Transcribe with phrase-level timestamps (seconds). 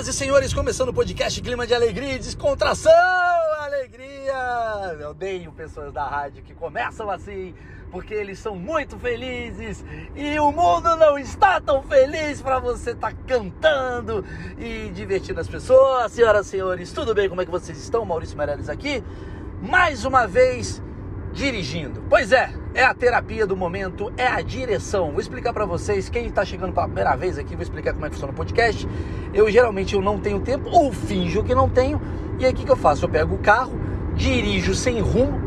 [0.00, 2.90] Senhoras e senhores, começando o podcast Clima de Alegria e Descontração,
[3.60, 4.96] alegria!
[4.98, 7.54] Eu odeio pessoas da rádio que começam assim,
[7.90, 9.84] porque eles são muito felizes
[10.16, 14.24] e o mundo não está tão feliz para você estar tá cantando
[14.58, 16.12] e divertindo as pessoas.
[16.12, 17.28] Senhoras e senhores, tudo bem?
[17.28, 18.02] Como é que vocês estão?
[18.06, 19.04] Maurício Meirelles aqui,
[19.60, 20.80] mais uma vez
[21.32, 22.02] dirigindo.
[22.08, 25.10] Pois é, é a terapia do momento, é a direção.
[25.10, 28.08] Vou explicar para vocês, quem está chegando pela primeira vez aqui, vou explicar como é
[28.08, 28.88] que funciona o podcast.
[29.32, 32.00] Eu geralmente eu não tenho tempo ou finjo que não tenho.
[32.38, 33.04] E aí o que, que eu faço?
[33.04, 33.78] Eu pego o carro,
[34.14, 35.38] dirijo sem rumo,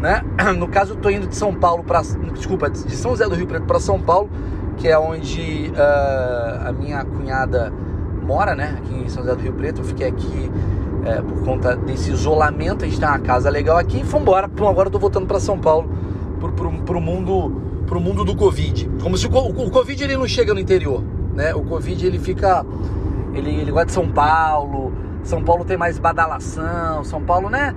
[0.00, 0.22] né?
[0.56, 2.02] No caso eu tô indo de São Paulo para,
[2.32, 4.30] desculpa, de São José do Rio Preto para São Paulo,
[4.76, 7.72] que é onde uh, a minha cunhada
[8.22, 8.78] mora, né?
[8.78, 9.80] Aqui em São José do Rio Preto.
[9.80, 10.50] Eu fiquei aqui
[11.04, 14.48] é, por conta desse isolamento, a gente tem uma casa legal aqui e vambora.
[14.48, 15.90] Pum, agora eu tô voltando para São Paulo,
[16.38, 18.90] pro, pro, pro, mundo, pro mundo do Covid.
[19.02, 21.02] Como se o, o, o, Covid ele não chega no interior,
[21.34, 21.54] né?
[21.54, 22.64] O Covid ele fica.
[23.32, 27.74] Ele, ele gosta de São Paulo, São Paulo tem mais badalação, São Paulo, né?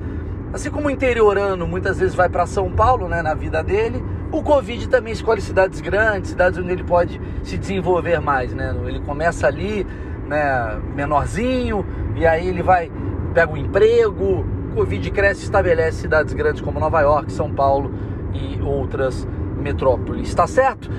[0.52, 4.44] Assim como o interiorano muitas vezes vai para São Paulo, né, na vida dele, o
[4.44, 8.76] Covid também escolhe cidades grandes, cidades onde ele pode se desenvolver mais, né?
[8.86, 9.86] Ele começa ali,
[10.28, 11.84] né, menorzinho,
[12.16, 12.92] e aí ele vai
[13.34, 14.46] pega um emprego,
[14.76, 17.92] Covid cresce e estabelece cidades grandes como Nova York, São Paulo
[18.34, 20.90] e outras metrópoles, tá certo?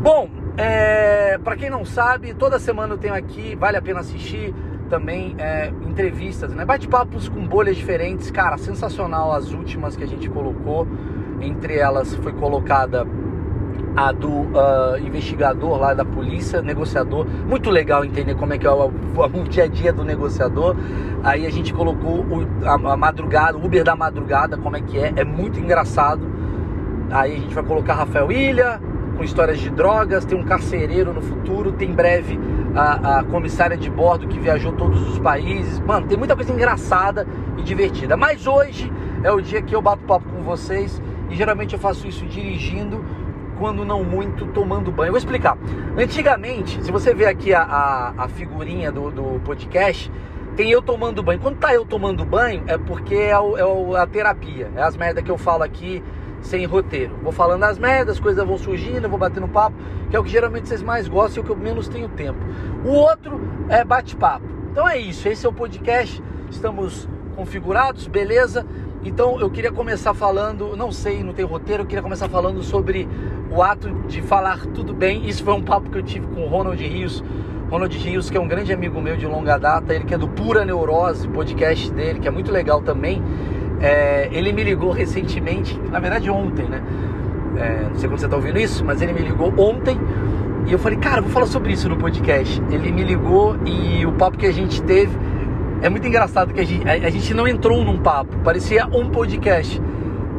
[0.00, 4.54] Bom, é, para quem não sabe, toda semana eu tenho aqui, vale a pena assistir
[4.88, 6.64] também é, entrevistas, né?
[6.64, 10.86] Bate-papos com bolhas diferentes, cara, sensacional as últimas que a gente colocou.
[11.40, 13.06] Entre elas foi colocada
[13.96, 17.26] a do uh, investigador lá da polícia, negociador.
[17.48, 20.76] Muito legal entender como é que é o, o dia a dia do negociador.
[21.22, 24.98] Aí a gente colocou o, a, a, madrugada, o Uber da madrugada, como é que
[24.98, 25.12] é.
[25.16, 26.26] É muito engraçado.
[27.10, 28.80] Aí a gente vai colocar Rafael Ilha,
[29.16, 32.38] com histórias de drogas, tem um carcereiro no futuro, tem em breve
[32.74, 35.80] a, a comissária de bordo que viajou todos os países.
[35.80, 37.26] Mano, tem muita coisa engraçada
[37.58, 38.16] e divertida.
[38.16, 38.90] Mas hoje
[39.22, 43.04] é o dia que eu bato papo com vocês e geralmente eu faço isso dirigindo
[43.60, 45.08] quando não muito, tomando banho.
[45.08, 45.56] Eu vou explicar.
[45.96, 50.10] Antigamente, se você ver aqui a, a, a figurinha do, do, podcast,
[50.56, 51.38] tem eu tomando banho.
[51.38, 54.70] Quando tá eu tomando banho, é porque é, o, é o, a terapia.
[54.74, 56.02] É as merdas que eu falo aqui
[56.40, 57.18] sem roteiro.
[57.22, 59.76] Vou falando as merdas, as coisas vão surgindo, eu vou batendo papo,
[60.08, 62.38] que é o que geralmente vocês mais gostam e o que eu menos tenho tempo.
[62.82, 63.38] O outro
[63.68, 64.46] é bate-papo.
[64.72, 66.22] Então é isso, esse é o podcast.
[66.50, 67.06] Estamos
[67.36, 68.64] configurados, beleza?
[69.04, 73.08] Então eu queria começar falando, não sei, não tem roteiro, eu queria começar falando sobre
[73.50, 75.28] o ato de falar tudo bem.
[75.28, 77.22] Isso foi um papo que eu tive com o Ronald Rios.
[77.70, 80.28] Ronald Rios, que é um grande amigo meu de longa data, ele que é do
[80.28, 83.22] Pura Neurose, podcast dele, que é muito legal também.
[83.80, 86.82] É, ele me ligou recentemente, na verdade ontem, né?
[87.56, 89.98] É, não sei quando você está ouvindo isso, mas ele me ligou ontem
[90.66, 92.62] e eu falei, cara, vou falar sobre isso no podcast.
[92.70, 95.16] Ele me ligou e o papo que a gente teve
[95.82, 99.08] é muito engraçado que a gente, a, a gente não entrou num papo, parecia um
[99.08, 99.80] podcast.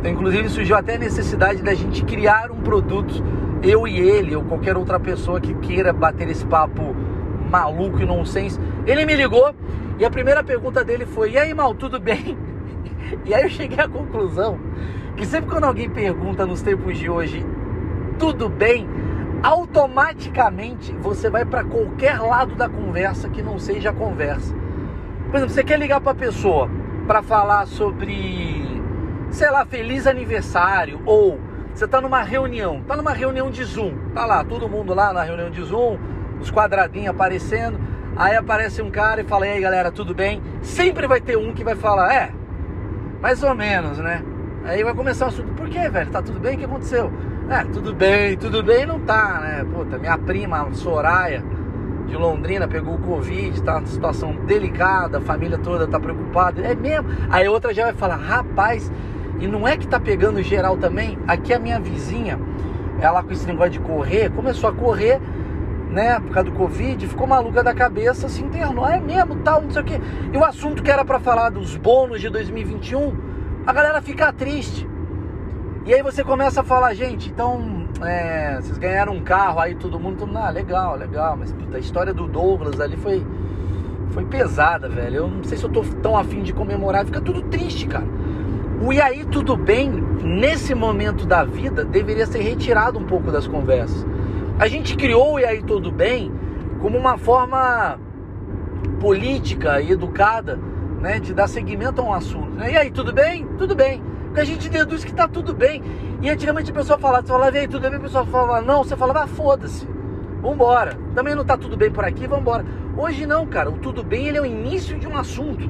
[0.02, 3.24] Então, inclusive surgiu até a necessidade da gente criar um produto,
[3.62, 6.96] eu e ele, ou qualquer outra pessoa que queira bater esse papo
[7.52, 8.60] maluco e nonsense.
[8.88, 9.54] Ele me ligou
[10.00, 12.36] e a primeira pergunta dele foi: E aí, mal, tudo bem?
[13.26, 14.58] E aí eu cheguei à conclusão
[15.18, 17.46] que sempre quando alguém pergunta nos tempos de hoje,
[18.18, 18.88] tudo bem,
[19.44, 24.56] automaticamente você vai para qualquer lado da conversa que não seja a conversa.
[25.30, 26.70] Por exemplo, você quer ligar para a pessoa
[27.06, 28.61] para falar sobre,
[29.32, 31.40] sei lá, feliz aniversário ou
[31.74, 35.24] você está numa reunião, está numa reunião de Zoom, tá lá todo mundo lá na
[35.24, 35.98] reunião de Zoom,
[36.42, 37.80] os quadradinhos aparecendo,
[38.16, 40.42] aí aparece um cara e fala: "E aí, galera, tudo bem?".
[40.62, 42.32] Sempre vai ter um que vai falar: "É,
[43.22, 44.22] mais ou menos, né?".
[44.66, 46.12] Aí vai começar o assunto: "Por quê, velho?
[46.12, 46.56] Tá tudo bem?
[46.56, 47.12] O que aconteceu?".
[47.50, 49.66] É, tudo bem, tudo bem, não tá, né?
[49.74, 51.44] Puta, minha prima Soraya
[52.08, 56.62] de Londrina pegou o Covid, tá numa situação delicada, a família toda tá preocupada.
[56.62, 57.10] É mesmo?
[57.30, 58.92] Aí outra já vai falar, rapaz,
[59.42, 61.18] e não é que tá pegando geral também?
[61.28, 62.40] Aqui a minha vizinha,
[63.02, 65.20] ela com esse negócio de correr, começou a correr,
[65.90, 69.72] né, por causa do Covid, ficou maluca da cabeça, se internou, é mesmo, tal, não
[69.72, 70.00] sei o quê.
[70.32, 73.18] E o assunto que era para falar dos bônus de 2021,
[73.66, 74.88] a galera fica triste.
[75.86, 80.00] E aí você começa a falar, gente, então é, vocês ganharam um carro, aí todo
[80.00, 83.26] mundo, todo mundo, ah, legal, legal, mas puta, a história do Douglas ali foi,
[84.12, 85.16] foi pesada, velho.
[85.16, 88.06] Eu não sei se eu tô tão afim de comemorar, fica tudo triste, cara.
[88.84, 89.92] O e aí tudo bem,
[90.24, 94.04] nesse momento da vida, deveria ser retirado um pouco das conversas.
[94.58, 96.32] A gente criou o e aí tudo bem
[96.80, 98.00] como uma forma
[99.00, 100.58] política e educada,
[101.00, 102.50] né, de dar seguimento a um assunto.
[102.56, 102.72] Né?
[102.72, 103.46] E aí, tudo bem?
[103.56, 104.02] Tudo bem.
[104.26, 105.84] Porque a gente deduz que tá tudo bem.
[106.20, 108.00] E antigamente a pessoa falava, você falava, e aí, tudo bem?
[108.00, 109.88] A pessoa falava, não, você falava, ah, foda-se.
[110.42, 110.98] Vambora.
[111.14, 112.66] Também não tá tudo bem por aqui, vambora.
[112.98, 113.70] Hoje não, cara.
[113.70, 115.70] O tudo bem ele é o início de um assunto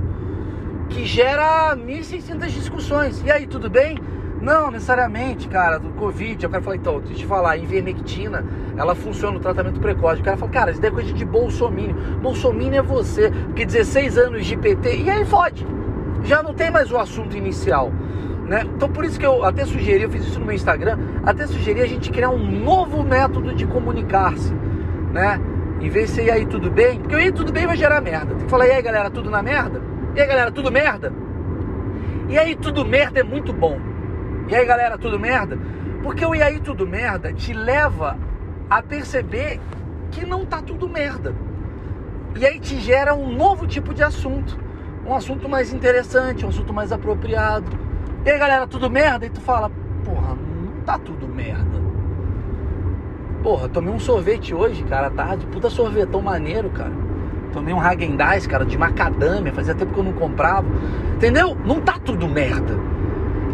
[0.92, 3.24] que gera 1.600 discussões.
[3.26, 3.98] E aí, tudo bem?
[4.42, 6.44] Não, necessariamente, cara, do Covid.
[6.44, 8.44] Eu quero falar, então, deixa eu te falar, a ivermectina,
[8.76, 10.20] ela funciona no tratamento precoce.
[10.20, 11.96] O cara fala, cara, isso daí é coisa de bolsomínio.
[12.22, 15.66] Bolsomínio é você, porque 16 anos de PT, e aí fode.
[16.24, 17.92] Já não tem mais o assunto inicial.
[18.48, 18.64] Né?
[18.76, 21.82] Então por isso que eu até sugeri, eu fiz isso no meu Instagram, até sugeri
[21.82, 24.54] a gente criar um novo método de comunicar-se,
[25.14, 25.40] né?
[25.80, 28.36] Em vez de ser aí tudo bem, porque o aí tudo bem vai gerar merda.
[28.36, 29.91] Tem que falar, e aí galera, tudo na merda?
[30.16, 31.14] E aí galera, tudo merda?
[32.30, 33.78] E aí tudo merda é muito bom.
[34.48, 35.58] E aí galera, tudo merda?
[36.04, 38.18] Porque o e aí tudo merda te leva
[38.70, 39.60] a perceber
[40.12, 41.34] que não tá tudo merda.
[42.36, 44.58] E aí te gera um novo tipo de assunto.
[45.06, 47.92] Um assunto mais interessante, um assunto mais apropriado
[48.24, 49.26] e aí galera, tudo merda?
[49.26, 49.72] E tu fala,
[50.06, 51.82] porra, não tá tudo merda.
[53.42, 55.48] Porra, tomei um sorvete hoje, cara, tarde.
[55.48, 56.94] Puta sorvetão maneiro, cara.
[57.52, 59.54] Tomei um Hagen Dazs, cara, de macadâmia.
[59.54, 60.68] Fazia tempo que eu não comprava.
[61.16, 61.58] Entendeu?
[61.66, 62.78] Não tá tudo merda.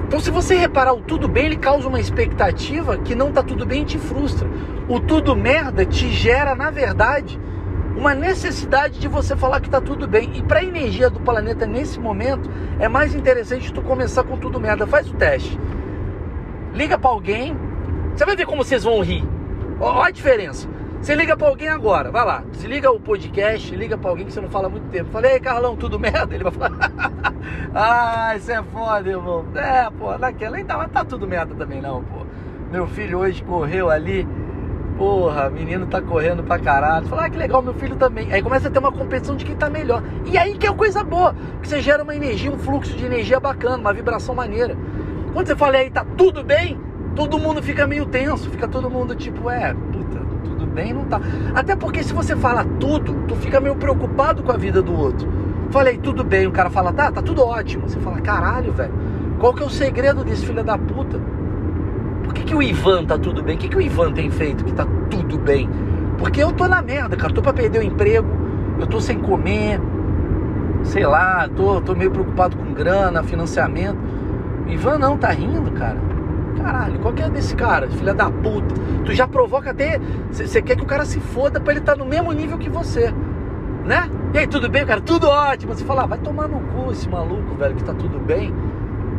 [0.08, 3.66] Então, se você reparar o tudo bem, ele causa uma expectativa que não tá tudo
[3.66, 4.48] bem e te frustra.
[4.88, 7.38] O tudo merda te gera, na verdade,
[7.98, 10.38] uma necessidade de você falar que tá tudo bem.
[10.38, 14.62] E para a energia do planeta nesse momento, é mais interessante tu começar com tudo
[14.62, 14.88] merda.
[14.88, 15.60] Faz o teste.
[16.74, 17.58] Liga para alguém,
[18.16, 19.28] você vai ver como vocês vão rir.
[19.80, 20.70] Olha a diferença.
[21.02, 24.42] Você liga para alguém agora, vai lá, desliga o podcast, liga para alguém que você
[24.42, 25.10] não fala há muito tempo.
[25.12, 26.34] Falei, ei Carlão, tudo merda?
[26.34, 26.92] Ele vai falar,
[27.74, 29.46] ah, isso é foda, irmão.
[29.56, 32.26] É, pô, naquela ainda, mas tá tudo merda também não, pô.
[32.72, 34.28] Meu filho hoje correu ali,
[34.98, 37.06] Porra, menino tá correndo pra caralho.
[37.06, 38.34] Fala, ah, que legal, meu filho também.
[38.34, 40.02] Aí começa a ter uma competição de quem tá melhor.
[40.26, 43.40] E aí que é coisa boa, porque você gera uma energia, um fluxo de energia
[43.40, 44.76] bacana, uma vibração maneira.
[45.34, 46.80] Quando você fala aí, tá tudo bem,
[47.16, 49.76] todo mundo fica meio tenso, fica todo mundo tipo, é,
[50.78, 51.20] bem, não tá.
[51.56, 55.28] Até porque se você fala tudo, tu fica meio preocupado com a vida do outro.
[55.72, 57.90] Falei, tudo bem, o cara fala, tá, tá tudo ótimo.
[57.90, 58.94] Você fala, caralho, velho,
[59.40, 61.20] qual que é o segredo desse filho da puta?
[62.24, 63.56] Por que, que o Ivan tá tudo bem?
[63.56, 65.68] O que, que o Ivan tem feito que tá tudo bem?
[66.20, 67.34] Porque eu tô na merda, cara.
[67.34, 68.28] Tô pra perder o emprego,
[68.80, 69.82] eu tô sem comer,
[70.84, 73.98] sei lá, tô, tô meio preocupado com grana, financiamento.
[74.68, 75.98] O Ivan não, tá rindo, cara.
[76.58, 77.88] Caralho, qual que é desse cara?
[77.90, 78.76] Filha da puta.
[79.06, 80.00] Tu já provoca até.
[80.32, 82.70] Você quer que o cara se foda pra ele estar tá no mesmo nível que
[82.70, 83.14] você.
[83.86, 84.10] Né?
[84.34, 85.00] E aí, tudo bem, cara?
[85.00, 85.74] Tudo ótimo.
[85.74, 88.54] Você fala, ah, vai tomar no cu esse maluco, velho, que tá tudo bem.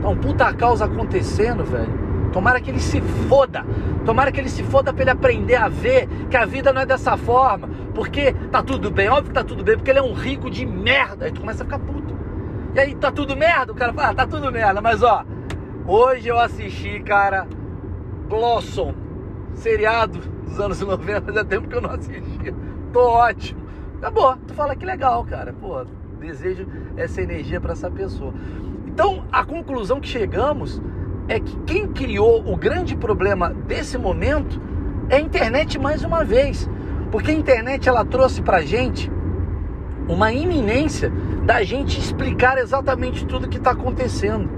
[0.02, 2.08] Tá um puta causa acontecendo, velho.
[2.32, 3.64] Tomara que ele se foda.
[4.04, 6.86] Tomara que ele se foda para ele aprender a ver que a vida não é
[6.86, 7.68] dessa forma.
[7.94, 10.66] Porque tá tudo bem, óbvio que tá tudo bem, porque ele é um rico de
[10.66, 11.24] merda.
[11.24, 12.16] Aí tu começa a ficar puto.
[12.74, 13.72] E aí tá tudo merda?
[13.72, 14.80] O cara fala, ah, tá tudo merda.
[14.80, 15.24] Mas ó,
[15.88, 17.48] hoje eu assisti, cara,
[18.28, 18.94] Blossom,
[19.54, 22.54] seriado dos anos 90, fazia tempo que eu não assistia.
[22.92, 23.60] Tô ótimo.
[23.98, 24.36] Acabou.
[24.46, 25.52] Tu fala que legal, cara.
[25.52, 25.84] Pô,
[26.20, 28.32] desejo essa energia para essa pessoa.
[28.86, 30.80] Então, a conclusão que chegamos
[31.28, 34.60] é que quem criou o grande problema desse momento
[35.08, 36.68] é a internet mais uma vez.
[37.10, 39.10] Porque a internet ela trouxe pra gente
[40.08, 41.12] uma iminência
[41.44, 44.57] da gente explicar exatamente tudo que está acontecendo.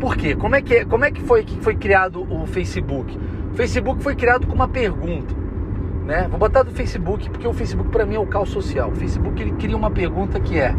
[0.00, 0.34] Por quê?
[0.36, 3.18] Como é que, como é que foi que foi criado o Facebook?
[3.52, 5.34] O Facebook foi criado com uma pergunta.
[6.04, 6.26] Né?
[6.30, 8.90] Vou botar do Facebook, porque o Facebook para mim é o caos social.
[8.90, 10.74] O Facebook ele cria uma pergunta que é: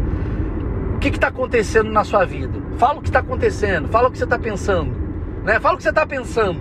[0.94, 2.60] o que está acontecendo na sua vida?
[2.78, 4.92] Fala o que está acontecendo, fala o que você está pensando.
[5.44, 5.60] Né?
[5.60, 6.60] Fala o que você está pensando.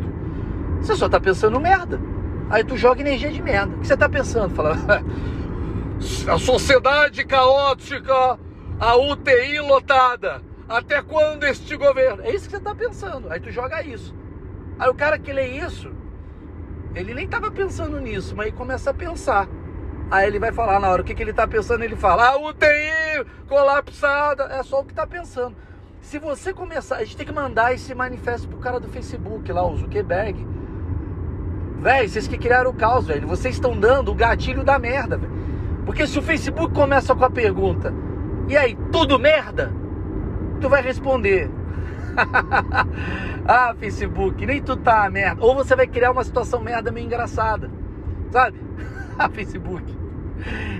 [0.81, 1.99] Você só está pensando merda.
[2.49, 3.75] Aí tu joga energia de merda.
[3.75, 4.53] O que você está pensando?
[4.53, 4.75] Fala,
[6.27, 8.37] a sociedade caótica,
[8.79, 10.48] a UTI lotada.
[10.69, 12.21] Até quando este governo?
[12.23, 13.31] É isso que você está pensando.
[13.31, 14.13] Aí tu joga isso.
[14.77, 15.91] Aí o cara que lê isso,
[16.93, 19.47] ele nem estava pensando nisso, mas aí começa a pensar.
[20.11, 22.37] Aí ele vai falar na hora o que, que ele está pensando, ele fala, ah,
[22.37, 25.55] UTI colapsada, é só o que está pensando.
[26.01, 29.67] Se você começar, a gente tem que mandar esse manifesto pro cara do Facebook lá,
[29.67, 30.47] o Zuckerberg.
[31.81, 33.27] Véi, vocês que criaram o caos, velho.
[33.27, 35.33] Vocês estão dando o gatilho da merda, velho.
[35.85, 37.93] Porque se o Facebook começa com a pergunta,
[38.47, 39.78] e aí, tudo merda?
[40.59, 41.49] Tu vai responder.
[43.47, 45.43] ah, Facebook, nem tudo tá merda.
[45.43, 47.69] Ou você vai criar uma situação merda meio engraçada.
[48.31, 48.59] Sabe?
[49.17, 49.97] ah, Facebook.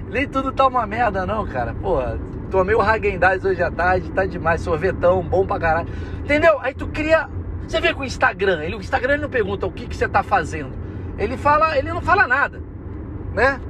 [0.10, 1.74] Nem tudo tá uma merda, não, cara.
[1.74, 2.20] Porra,
[2.50, 4.62] tomei o Hagendaz hoje à tarde, tá demais.
[4.62, 5.90] Sorvetão, bom pra caralho.
[6.20, 6.60] Entendeu?
[6.62, 7.30] Aí tu cria.
[7.68, 10.08] Você vê com o Instagram, ele, o Instagram ele não pergunta o que, que você
[10.08, 10.72] tá fazendo.
[11.20, 12.60] Ele fala, ele não fala nada,
[13.34, 13.62] né?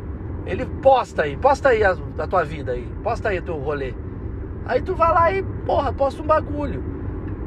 [0.45, 3.93] Ele posta aí, posta aí a, a tua vida aí, posta aí teu rolê.
[4.65, 6.83] Aí tu vai lá e, porra, posta um bagulho.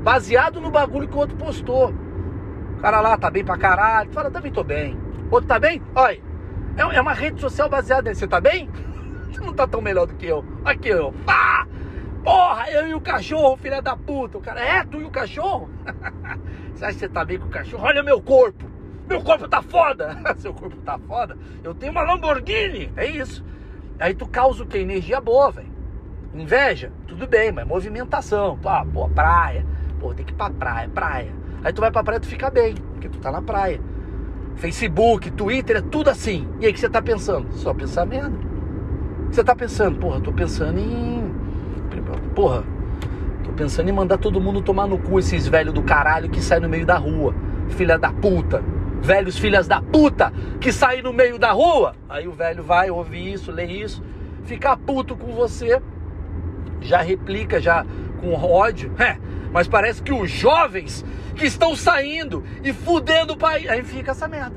[0.02, 1.92] Baseado no bagulho que o outro postou.
[2.76, 4.10] O cara lá tá bem pra caralho.
[4.10, 4.98] Tu fala, também tô bem.
[5.30, 5.80] Outro tá bem?
[5.94, 6.20] Olha,
[6.76, 8.20] É, é uma rede social baseada nisso.
[8.20, 8.68] Você tá bem?
[9.30, 10.44] Você não tá tão melhor do que eu.
[10.64, 11.12] Aqui, eu.
[11.24, 11.66] Pá!
[12.24, 14.38] Porra, eu e o cachorro, filha da puta.
[14.38, 15.68] O cara, é, tu e o cachorro?
[16.74, 17.84] você acha que você tá bem com o cachorro?
[17.84, 18.64] Olha meu corpo.
[19.08, 20.16] Meu corpo tá foda.
[20.38, 21.36] Seu corpo tá foda?
[21.64, 22.92] Eu tenho uma Lamborghini.
[22.96, 23.44] É isso.
[23.98, 24.78] Aí tu causa o que?
[24.78, 25.71] Energia boa, velho.
[26.34, 26.90] Inveja?
[27.06, 28.58] Tudo bem, mas movimentação.
[28.64, 29.66] Ah, pô, praia.
[30.00, 31.32] Pô, tem que ir pra praia, praia.
[31.62, 33.80] Aí tu vai pra praia tu fica bem, porque tu tá na praia.
[34.56, 36.48] Facebook, Twitter, é tudo assim.
[36.60, 37.52] E aí o que você tá pensando?
[37.52, 38.36] Só pensar merda.
[39.30, 41.32] Você tá pensando, porra, tô pensando em.
[42.34, 42.64] Porra,
[43.44, 46.62] tô pensando em mandar todo mundo tomar no cu esses velhos do caralho que saem
[46.62, 47.34] no meio da rua.
[47.68, 48.62] Filha da puta.
[49.02, 51.94] Velhos filhas da puta que saem no meio da rua.
[52.08, 54.02] Aí o velho vai ouvir isso, lê isso,
[54.44, 55.82] fica puto com você,
[56.82, 57.84] já replica, já
[58.20, 58.92] com ódio.
[59.00, 59.18] É,
[59.52, 63.68] mas parece que os jovens que estão saindo e fudendo o país.
[63.68, 64.56] Aí fica essa merda.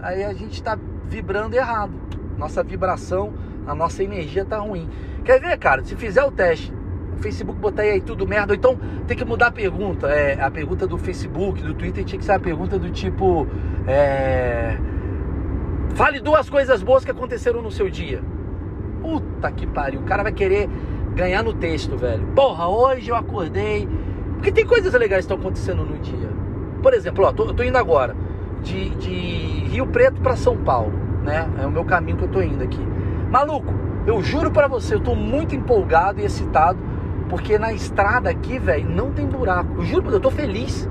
[0.00, 1.92] Aí a gente tá vibrando errado.
[2.36, 3.34] Nossa vibração,
[3.66, 4.88] a nossa energia tá ruim.
[5.24, 5.84] Quer ver, cara?
[5.84, 6.72] Se fizer o teste,
[7.16, 10.08] o Facebook botar aí tudo merda, ou então tem que mudar a pergunta.
[10.08, 13.46] É, a pergunta do Facebook, do Twitter, tinha que ser a pergunta do tipo.
[13.86, 14.76] É...
[15.94, 18.20] Fale duas coisas boas que aconteceram no seu dia.
[19.00, 20.00] Puta que pariu.
[20.00, 20.68] O cara vai querer
[21.14, 22.26] ganhar no texto, velho.
[22.34, 23.88] Porra, hoje eu acordei
[24.34, 26.28] porque tem coisas legais que estão acontecendo no dia.
[26.82, 28.14] Por exemplo, ó, tô, eu tô indo agora
[28.62, 29.14] de, de
[29.70, 30.92] Rio Preto para São Paulo,
[31.22, 31.48] né?
[31.62, 32.80] É o meu caminho que eu tô indo aqui.
[33.30, 33.72] Maluco,
[34.06, 36.78] eu juro para você, eu tô muito empolgado e excitado,
[37.28, 39.76] porque na estrada aqui, velho, não tem buraco.
[39.78, 40.88] Eu juro, eu tô feliz.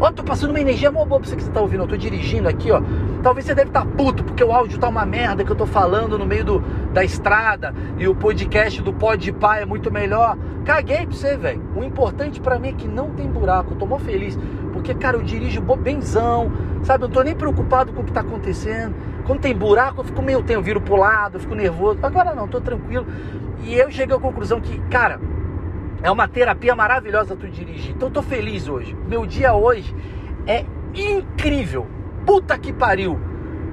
[0.00, 1.82] Ó, tô passando uma energia mó boa pra você que você tá ouvindo.
[1.82, 2.80] Eu tô dirigindo aqui, ó.
[3.22, 5.66] Talvez você deve estar tá puto, porque o áudio tá uma merda que eu tô
[5.66, 6.60] falando no meio do,
[6.94, 10.38] da estrada e o podcast do Pod Pai é muito melhor.
[10.64, 11.62] Caguei pra você, velho.
[11.76, 13.74] O importante para mim é que não tem buraco.
[13.74, 14.38] Eu tô mó feliz.
[14.72, 16.50] Porque, cara, eu dirijo benzão,
[16.82, 17.04] sabe?
[17.04, 18.94] Eu não tô nem preocupado com o que tá acontecendo.
[19.26, 21.98] Quando tem buraco, eu fico meio tempo, viro pro lado, eu fico nervoso.
[22.02, 23.06] Agora não, tô tranquilo.
[23.64, 25.20] E eu cheguei à conclusão que, cara,
[26.02, 27.92] é uma terapia maravilhosa tu dirigir.
[27.92, 28.96] Então eu tô feliz hoje.
[29.06, 29.94] Meu dia hoje
[30.46, 30.64] é
[30.94, 31.86] incrível.
[32.24, 33.18] Puta que pariu.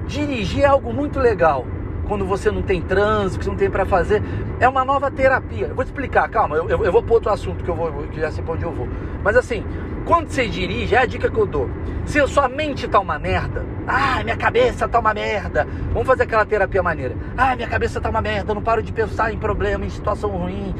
[0.06, 1.66] Dirigir é algo muito legal.
[2.06, 4.22] Quando você não tem trânsito, que você não tem para fazer,
[4.58, 5.66] é uma nova terapia.
[5.66, 7.92] Eu vou te explicar, calma, eu, eu, eu vou para outro assunto que eu vou,
[8.08, 8.88] que já sei pra onde eu vou.
[9.22, 9.62] Mas assim,
[10.08, 11.68] quando você dirige, é a dica que eu dou.
[12.06, 15.68] Se a sua mente tá uma merda, ah, minha cabeça tá uma merda.
[15.92, 17.14] Vamos fazer aquela terapia maneira.
[17.36, 20.30] Ah, minha cabeça tá uma merda, eu não paro de pensar em problema, em situação
[20.30, 20.74] ruim,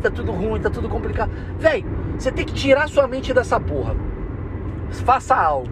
[0.00, 1.30] tá tudo ruim, tá tudo complicado.
[1.58, 1.84] Véi,
[2.18, 3.94] você tem que tirar sua mente dessa porra.
[5.04, 5.68] Faça algo,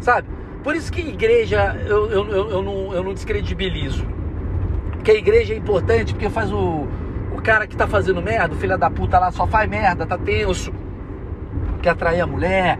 [0.00, 0.26] sabe?
[0.64, 4.06] Por isso que igreja eu, eu, eu, eu, não, eu não descredibilizo.
[4.92, 6.88] Porque a igreja é importante, porque faz o,
[7.30, 10.16] o cara que tá fazendo merda, o filho da puta lá só faz merda, tá
[10.16, 10.72] tenso
[11.78, 12.78] quer atrair a mulher,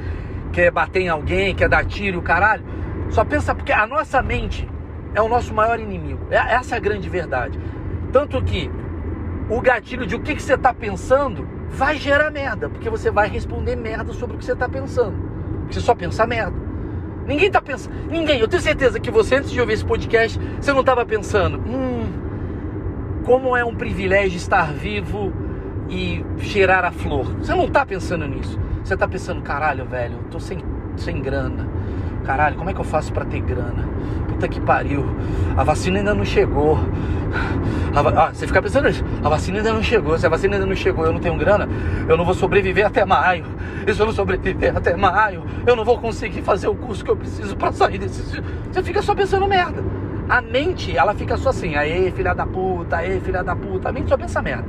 [0.53, 2.65] quer bater em alguém, quer dar tiro o caralho.
[3.11, 4.69] Só pensa porque a nossa mente
[5.15, 6.27] é o nosso maior inimigo.
[6.31, 7.59] É, essa é a grande verdade.
[8.13, 8.71] Tanto que
[9.49, 13.29] o gatilho de o que, que você está pensando vai gerar merda, porque você vai
[13.29, 15.17] responder merda sobre o que você está pensando.
[15.71, 16.57] Você só pensa merda.
[17.27, 17.95] Ninguém está pensando.
[18.11, 18.41] Ninguém.
[18.41, 21.59] Eu tenho certeza que você, antes de ouvir esse podcast, você não estava pensando.
[21.59, 22.07] Hum,
[23.25, 25.31] como é um privilégio estar vivo
[25.91, 27.27] e cheirar a flor.
[27.37, 28.59] Você não está pensando nisso.
[28.89, 30.65] Você tá pensando, caralho, velho, eu tô sem,
[30.97, 31.69] sem grana.
[32.25, 33.87] Caralho, como é que eu faço para ter grana?
[34.27, 35.05] Puta que pariu.
[35.59, 36.79] A vacina ainda não chegou.
[37.95, 39.05] Ah, você fica pensando isso.
[39.23, 40.19] A vacina ainda não chegou.
[40.19, 41.69] Se a vacina ainda não chegou eu não tenho grana,
[42.09, 43.45] eu não vou sobreviver até maio.
[43.87, 47.11] E se eu não sobreviver até maio, eu não vou conseguir fazer o curso que
[47.11, 48.43] eu preciso para sair desse.
[48.73, 49.85] Você fica só pensando merda.
[50.31, 53.91] A mente, ela fica só assim, aê, filha da puta, aê, filha da puta.
[53.91, 54.65] A mente só pensa merda.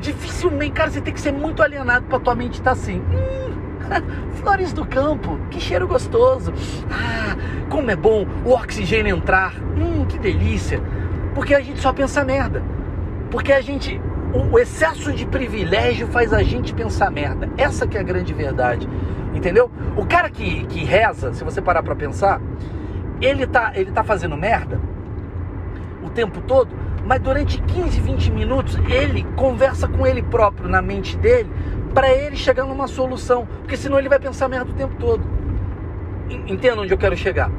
[0.00, 3.00] Dificilmente, cara, você tem que ser muito alienado pra tua mente estar tá assim.
[3.00, 3.47] Hum,
[4.40, 6.52] Flores do campo, que cheiro gostoso.
[6.90, 7.36] Ah,
[7.68, 9.54] como é bom o oxigênio entrar.
[9.76, 10.80] Hum, que delícia.
[11.34, 12.62] Porque a gente só pensa merda.
[13.30, 14.00] Porque a gente
[14.50, 17.48] o excesso de privilégio faz a gente pensar merda.
[17.56, 18.88] Essa que é a grande verdade.
[19.34, 19.70] Entendeu?
[19.96, 22.40] O cara que, que reza, se você parar para pensar,
[23.20, 24.80] ele tá, ele tá fazendo merda
[26.02, 26.70] o tempo todo,
[27.04, 31.50] mas durante 15, 20 minutos ele conversa com ele próprio na mente dele
[31.94, 35.22] para ele chegar numa solução, porque senão ele vai pensar merda o tempo todo.
[36.46, 37.50] Entenda onde eu quero chegar.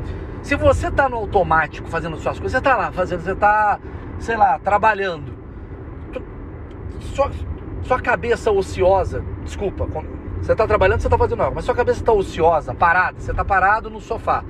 [0.42, 3.80] Se você tá no automático fazendo suas coisas, você tá lá fazendo, você tá,
[4.20, 5.34] sei lá, trabalhando.
[7.14, 7.32] Sua,
[7.84, 9.88] sua cabeça ociosa, desculpa,
[10.42, 13.44] você tá trabalhando, você tá fazendo algo, mas sua cabeça tá ociosa, parada, você tá
[13.44, 14.44] parado no sofá.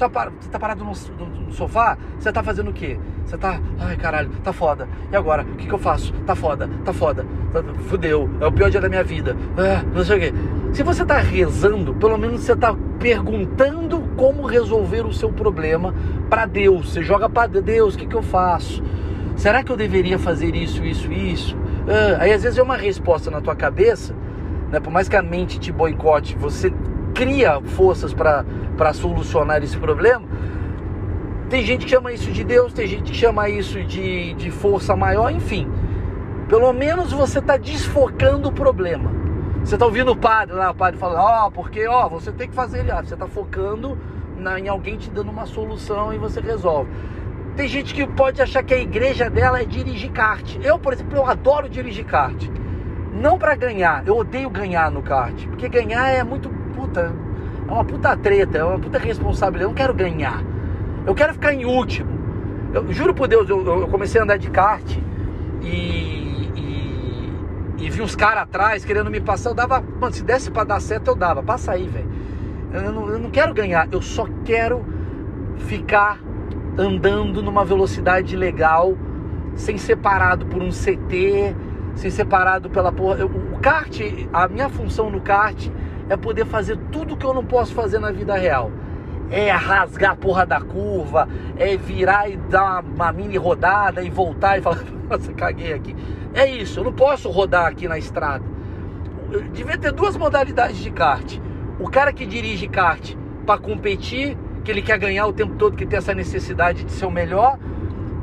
[0.00, 2.98] Só para, você tá parado no, no, no, sofá, você tá fazendo o quê?
[3.22, 4.88] Você tá, ai caralho, tá foda.
[5.12, 5.42] E agora?
[5.42, 6.14] O que, que eu faço?
[6.24, 7.26] Tá foda, tá foda.
[7.52, 9.36] Tá, fudeu, é o pior dia da minha vida.
[9.58, 10.34] Ah, não sei o quê.
[10.72, 15.94] Se você está rezando, pelo menos você está perguntando como resolver o seu problema
[16.30, 16.94] para Deus.
[16.94, 18.82] Você joga para Deus, o que, que eu faço?
[19.36, 21.58] Será que eu deveria fazer isso, isso, isso?
[21.86, 24.16] Ah, aí às vezes é uma resposta na tua cabeça,
[24.72, 24.80] né?
[24.80, 26.72] por mais que a mente te boicote, você
[27.14, 28.46] cria forças para
[28.92, 30.26] solucionar esse problema.
[31.48, 34.94] Tem gente que chama isso de Deus, tem gente que chama isso de, de força
[34.94, 35.68] maior, enfim.
[36.48, 39.10] Pelo menos você está desfocando o problema.
[39.64, 42.32] Você está ouvindo o padre lá, o padre falando, ó, oh, porque, ó, oh, você
[42.32, 42.90] tem que fazer ele.
[42.90, 43.98] Ah, você está focando
[44.36, 46.90] na, em alguém te dando uma solução e você resolve.
[47.56, 50.56] Tem gente que pode achar que a igreja dela é dirigir kart.
[50.62, 52.48] Eu, por exemplo, eu adoro dirigir kart.
[53.12, 55.46] Não para ganhar, eu odeio ganhar no kart.
[55.46, 57.12] Porque ganhar é muito puta,
[57.70, 59.62] é uma puta treta, é uma puta responsabilidade.
[59.62, 60.42] Eu não quero ganhar.
[61.06, 62.10] Eu quero ficar em último.
[62.74, 64.98] Eu juro por Deus, eu, eu comecei a andar de kart
[65.62, 66.20] e
[67.80, 70.80] e vi uns caras atrás querendo me passar, eu dava, mano, se desse para dar
[70.80, 71.42] certo, eu dava.
[71.42, 72.10] Passa aí, velho.
[72.72, 74.84] Eu não, eu não quero ganhar, eu só quero
[75.56, 76.20] ficar
[76.78, 78.96] andando numa velocidade legal,
[79.54, 81.56] sem ser parado por um CT,
[81.94, 83.20] sem ser parado pela porra.
[83.20, 83.98] Eu, o kart,
[84.30, 85.68] a minha função no kart
[86.10, 88.70] é poder fazer tudo que eu não posso fazer na vida real.
[89.30, 94.58] É rasgar a porra da curva, é virar e dar uma, mini rodada e voltar
[94.58, 95.94] e falar, nossa, caguei aqui.
[96.34, 98.44] É isso, eu não posso rodar aqui na estrada.
[99.30, 101.38] Eu devia ter duas modalidades de kart.
[101.78, 103.14] O cara que dirige kart
[103.46, 107.06] para competir, que ele quer ganhar o tempo todo, que tem essa necessidade de ser
[107.06, 107.56] o melhor,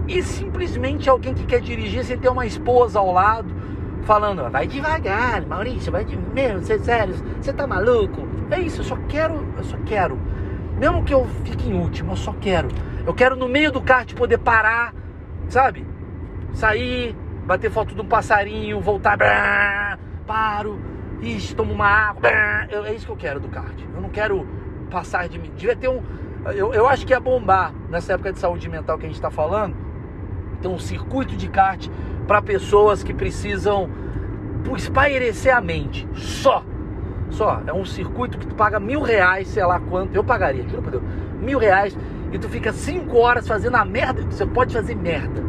[0.10, 3.48] e simplesmente alguém que quer dirigir sem ter uma esposa ao lado,
[4.08, 8.26] falando, vai devagar, Maurício, vai de mesmo, você sério, você tá maluco?
[8.50, 10.18] É isso, eu só quero, eu só quero.
[10.78, 12.70] Mesmo que eu fique em último, eu só quero.
[13.06, 14.94] Eu quero no meio do kart poder parar,
[15.50, 15.86] sabe?
[16.54, 20.80] Sair, bater foto de um passarinho, voltar, brá, paro,
[21.22, 23.78] ixi, tomo uma água, brá, é isso que eu quero do kart.
[23.94, 24.48] Eu não quero
[24.90, 25.52] passar de mim.
[25.58, 26.02] Devia ter um.
[26.56, 29.30] Eu, eu acho que ia bombar nessa época de saúde mental que a gente está
[29.30, 29.76] falando.
[30.62, 31.90] Tem um circuito de kart
[32.28, 33.90] para pessoas que precisam
[34.76, 36.08] espairecer a mente.
[36.14, 36.64] Só.
[37.30, 37.62] Só.
[37.66, 40.14] É um circuito que tu paga mil reais, sei lá quanto.
[40.14, 41.04] Eu pagaria, juro por Deus.
[41.42, 41.98] Mil reais.
[42.32, 44.24] E tu fica cinco horas fazendo a merda.
[44.30, 45.48] Você pode fazer merda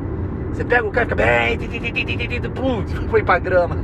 [0.59, 2.51] você pega o cara e fica bem.
[2.51, 3.77] Putz, foi pra grama.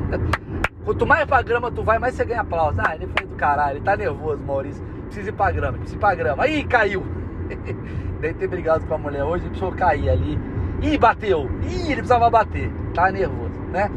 [0.85, 2.81] Quanto mais pra grama tu vai, mais você ganha aplauso.
[2.81, 4.85] Ah, ele foi do caralho, ele tá nervoso, Maurício.
[5.07, 6.43] Precisa ir pra grama, precisa ir pra grama.
[6.43, 7.07] Aí caiu.
[8.21, 10.39] Deve ter brigado com a mulher hoje, precisou cair ali.
[10.85, 11.51] Ih, bateu.
[11.63, 12.71] Ih, ele precisava bater.
[12.95, 13.91] Tá nervoso, né?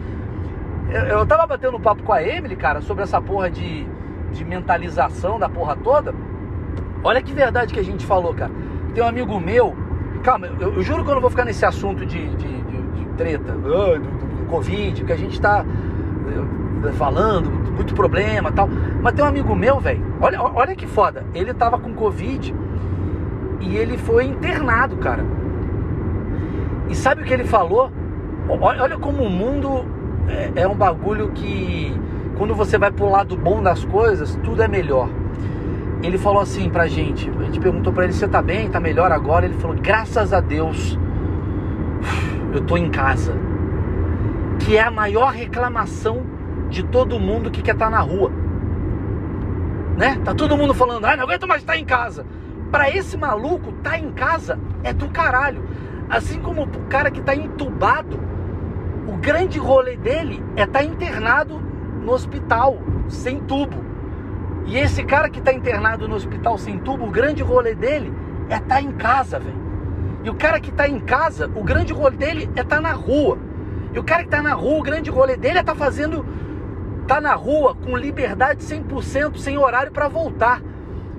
[0.89, 3.85] Eu, eu tava batendo papo com a Emily, cara, sobre essa porra de,
[4.31, 6.15] de mentalização da porra toda.
[7.03, 8.51] Olha que verdade que a gente falou, cara.
[8.93, 9.75] Tem um amigo meu
[10.27, 13.05] calma, eu, eu, juro que eu não vou ficar nesse assunto de, de, de, de
[13.15, 15.63] treta, do, do, do, Covid, que a gente está
[16.85, 18.67] eh, falando, muito problema tal.
[19.01, 21.25] Mas tem um amigo meu, velho, olha, olha que foda.
[21.33, 22.53] Ele tava com Covid
[23.61, 25.23] e ele foi internado, cara.
[26.89, 27.91] E sabe o que ele falou?
[28.47, 29.85] Olha como o mundo
[30.27, 31.93] é, é um bagulho que,
[32.37, 35.09] quando você vai pro lado bom das coisas, tudo é melhor
[36.03, 39.11] ele falou assim pra gente, a gente perguntou pra ele, você tá bem, tá melhor
[39.11, 39.45] agora?
[39.45, 40.97] Ele falou, graças a Deus,
[42.53, 43.33] eu tô em casa.
[44.59, 46.23] Que é a maior reclamação
[46.69, 48.31] de todo mundo que quer estar tá na rua.
[49.97, 50.19] Né?
[50.23, 52.25] Tá todo mundo falando, ah, não aguento mais estar em casa.
[52.71, 55.63] Para esse maluco, tá em casa é do caralho.
[56.09, 58.19] Assim como o cara que tá entubado,
[59.07, 61.59] o grande rolê dele é estar tá internado
[62.01, 63.85] no hospital, sem tubo.
[64.65, 68.13] E esse cara que está internado no hospital sem tubo, o grande rolê dele
[68.49, 69.67] é estar tá em casa, velho.
[70.23, 72.93] E o cara que está em casa, o grande rolê dele é estar tá na
[72.93, 73.37] rua.
[73.93, 76.25] E o cara que está na rua, o grande rolê dele é estar tá fazendo.
[77.05, 80.61] Tá na rua com liberdade 100%, sem horário para voltar.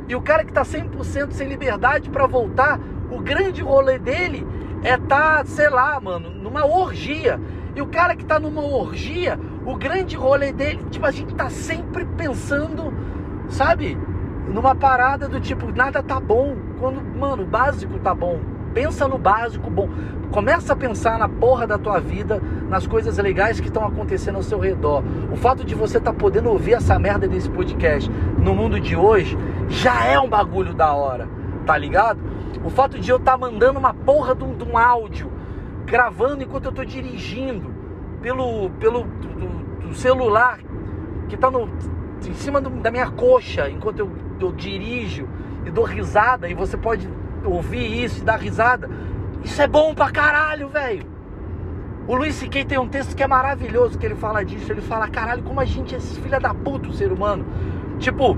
[0.07, 2.79] E o cara que está 100% sem liberdade para voltar,
[3.11, 4.47] o grande rolê dele
[4.83, 7.41] é tá, sei lá, mano, numa orgia.
[7.75, 11.49] E o cara que está numa orgia, o grande rolê dele, tipo, a gente está
[11.49, 12.93] sempre pensando
[13.49, 13.99] sabe?
[14.49, 16.57] Numa parada do tipo, nada tá bom.
[16.79, 18.41] Quando, mano, o básico tá bom.
[18.73, 19.89] Pensa no básico bom.
[20.31, 24.43] Começa a pensar na porra da tua vida, nas coisas legais que estão acontecendo ao
[24.43, 25.03] seu redor.
[25.33, 28.95] O fato de você estar tá podendo ouvir essa merda desse podcast no mundo de
[28.95, 29.37] hoje
[29.69, 31.29] já é um bagulho da hora,
[31.67, 32.21] tá ligado?
[32.65, 35.31] O fato de eu estar tá mandando uma porra de um, de um, áudio,
[35.85, 37.75] gravando enquanto eu tô dirigindo,
[38.21, 40.59] pelo, pelo do, do celular
[41.29, 41.69] que tá no
[42.27, 45.29] em cima do, da minha coxa enquanto eu, eu dirijo
[45.65, 47.09] e dou risada e você pode
[47.45, 48.91] ouvir isso e dar risada.
[49.45, 51.07] Isso é bom pra caralho, velho.
[52.07, 52.65] O Luiz C.K.
[52.65, 54.73] tem um texto que é maravilhoso que ele fala disso.
[54.73, 57.45] Ele fala, caralho, como a gente é filha da puta, o ser humano.
[57.99, 58.37] Tipo,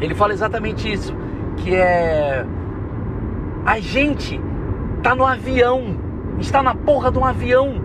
[0.00, 1.14] ele fala exatamente isso,
[1.56, 2.44] que é
[3.64, 4.40] a gente
[5.02, 5.96] tá no avião,
[6.38, 7.82] está na porra de um avião,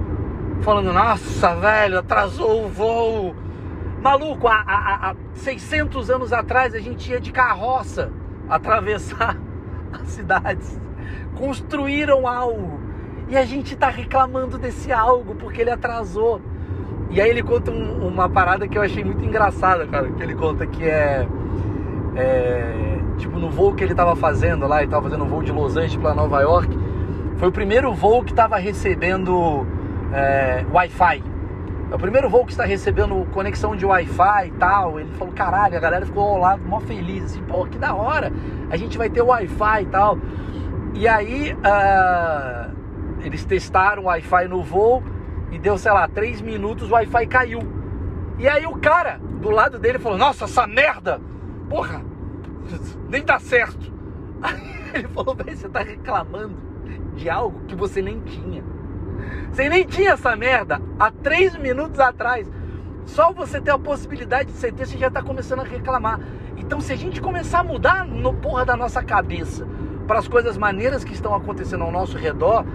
[0.61, 3.35] falando, nossa, velho, atrasou o voo.
[4.01, 8.11] Maluco, há, há, há 600 anos atrás a gente ia de carroça
[8.49, 9.38] atravessar
[9.91, 10.79] as cidades.
[11.35, 12.79] Construíram algo.
[13.27, 16.39] E a gente está reclamando desse algo porque ele atrasou.
[17.09, 20.11] E aí ele conta um, uma parada que eu achei muito engraçada, cara.
[20.11, 21.27] Que ele conta que é,
[22.15, 25.51] é tipo no voo que ele estava fazendo lá, ele estava fazendo um voo de
[25.51, 26.78] Los Angeles para Nova York.
[27.38, 29.65] Foi o primeiro voo que estava recebendo
[30.13, 31.23] é, Wi-Fi.
[31.91, 34.99] É o primeiro voo que está recebendo conexão de Wi-Fi e tal.
[34.99, 38.32] Ele falou, caralho, a galera ficou ao lado, mó feliz, assim, pô, que da hora,
[38.69, 40.17] a gente vai ter Wi-Fi e tal.
[40.93, 42.75] E aí, uh,
[43.21, 45.04] eles testaram o Wi-Fi no voo
[45.51, 47.60] e deu, sei lá, três minutos, o Wi-Fi caiu.
[48.38, 51.21] E aí o cara do lado dele falou, nossa, essa merda,
[51.69, 52.01] porra,
[53.10, 53.91] nem dá certo.
[54.41, 56.56] Aí ele falou, velho, você tá reclamando
[57.15, 58.63] de algo que você nem tinha.
[59.51, 62.49] Você nem tinha essa merda há três minutos atrás.
[63.06, 66.19] Só você ter a possibilidade de ter, você já está começando a reclamar.
[66.58, 69.67] Então, se a gente começar a mudar no porra da nossa cabeça
[70.08, 72.65] para as coisas maneiras que estão acontecendo ao nosso redor,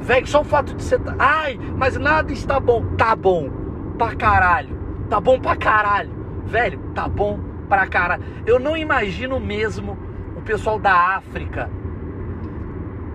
[0.00, 0.98] velho, só o fato de você.
[0.98, 2.84] Tá, ai, mas nada está bom.
[2.96, 3.50] Tá bom
[3.96, 4.78] pra caralho.
[5.08, 6.10] Tá bom pra caralho.
[6.44, 8.22] Velho, tá bom pra caralho.
[8.46, 9.96] Eu não imagino mesmo
[10.36, 11.70] o pessoal da África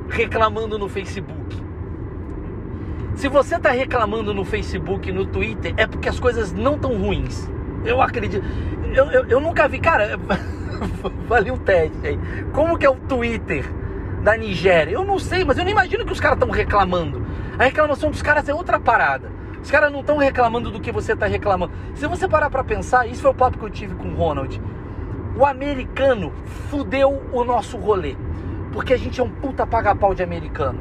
[0.09, 1.61] reclamando no Facebook.
[3.15, 7.49] Se você está reclamando no Facebook, no Twitter, é porque as coisas não estão ruins.
[7.85, 8.43] Eu acredito.
[8.93, 10.19] Eu, eu, eu nunca vi, cara.
[11.27, 12.19] Valeu um teste aí.
[12.51, 13.65] Como que é o Twitter
[14.23, 14.93] da Nigéria?
[14.93, 17.25] Eu não sei, mas eu não imagino que os caras estão reclamando.
[17.57, 19.31] A reclamação dos caras é outra parada.
[19.63, 21.71] Os caras não estão reclamando do que você está reclamando.
[21.95, 24.61] Se você parar para pensar, isso foi o papo que eu tive com o Ronald.
[25.37, 26.33] O americano
[26.69, 28.17] fudeu o nosso rolê.
[28.73, 30.79] Porque a gente é um puta paga-pau de americano.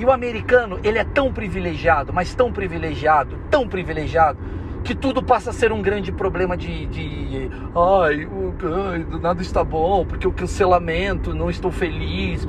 [0.00, 4.38] E o americano, ele é tão privilegiado, mas tão privilegiado, tão privilegiado,
[4.82, 8.54] que tudo passa a ser um grande problema de, de ai, o,
[8.90, 12.46] ai, nada está bom, porque o cancelamento, não estou feliz.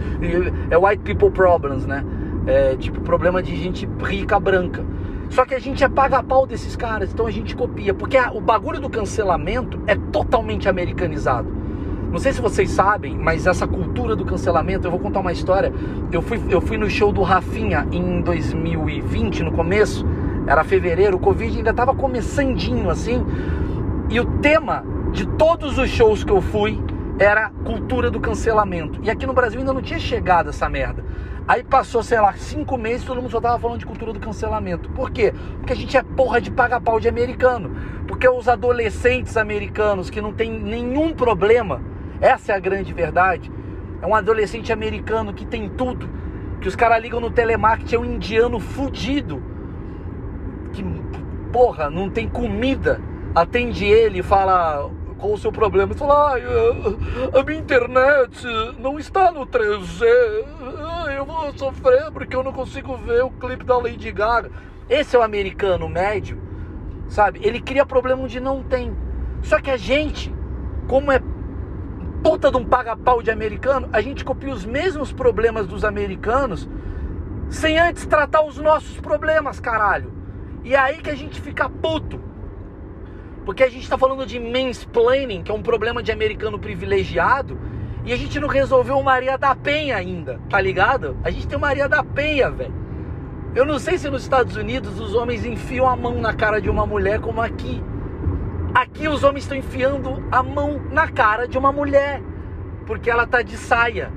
[0.72, 2.04] É white people problems, né?
[2.48, 4.84] É tipo problema de gente rica branca.
[5.30, 8.42] Só que a gente é paga-pau desses caras, então a gente copia, porque a, o
[8.42, 11.60] bagulho do cancelamento é totalmente americanizado.
[12.12, 15.72] Não sei se vocês sabem, mas essa cultura do cancelamento, eu vou contar uma história.
[16.12, 20.04] Eu fui, eu fui no show do Rafinha em 2020, no começo,
[20.48, 23.24] era fevereiro, o Covid ainda estava começandinho assim.
[24.10, 26.82] E o tema de todos os shows que eu fui
[27.20, 29.00] era cultura do cancelamento.
[29.04, 31.04] E aqui no Brasil ainda não tinha chegado essa merda.
[31.50, 34.88] Aí passou, sei lá, cinco meses todo mundo só tava falando de cultura do cancelamento.
[34.92, 35.34] Por quê?
[35.58, 37.76] Porque a gente é porra de paga-pau de americano.
[38.08, 41.82] Porque os adolescentes americanos que não tem nenhum problema
[42.22, 43.52] essa é a grande verdade.
[44.00, 46.08] É um adolescente americano que tem tudo.
[46.62, 49.42] Que os caras ligam no telemarketing, é um indiano fudido.
[50.72, 50.86] Que,
[51.52, 53.02] porra, não tem comida.
[53.34, 55.92] Atende ele e fala qual o seu problema.
[55.92, 58.46] Ele fala, ah, a minha internet
[58.80, 60.06] não está no 3G.
[61.16, 64.50] Eu vou sofrer porque eu não consigo ver o clipe da Lady Gaga.
[64.90, 66.42] Esse é o americano médio,
[67.08, 67.40] sabe?
[67.44, 68.96] Ele cria problema onde não tem.
[69.44, 70.34] Só que a gente,
[70.88, 71.22] como é
[72.24, 76.68] puta de um paga-pau de americano, a gente copia os mesmos problemas dos americanos
[77.50, 80.12] sem antes tratar os nossos problemas, caralho.
[80.64, 82.29] E é aí que a gente fica puto.
[83.50, 87.58] Porque a gente está falando de mansplaining, que é um problema de americano privilegiado,
[88.06, 91.18] e a gente não resolveu o Maria da Penha ainda, tá ligado?
[91.24, 92.72] A gente tem Maria da Penha, velho.
[93.56, 96.70] Eu não sei se nos Estados Unidos os homens enfiam a mão na cara de
[96.70, 97.82] uma mulher como aqui.
[98.72, 102.22] Aqui os homens estão enfiando a mão na cara de uma mulher,
[102.86, 104.14] porque ela tá de saia.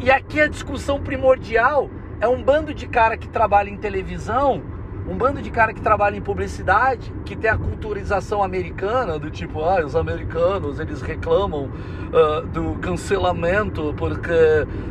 [0.00, 1.88] E aqui a discussão primordial
[2.20, 4.60] é um bando de cara que trabalha em televisão,
[5.10, 9.62] um bando de cara que trabalha em publicidade, que tem a culturização americana, do tipo,
[9.62, 14.32] ah, os americanos, eles reclamam uh, do cancelamento porque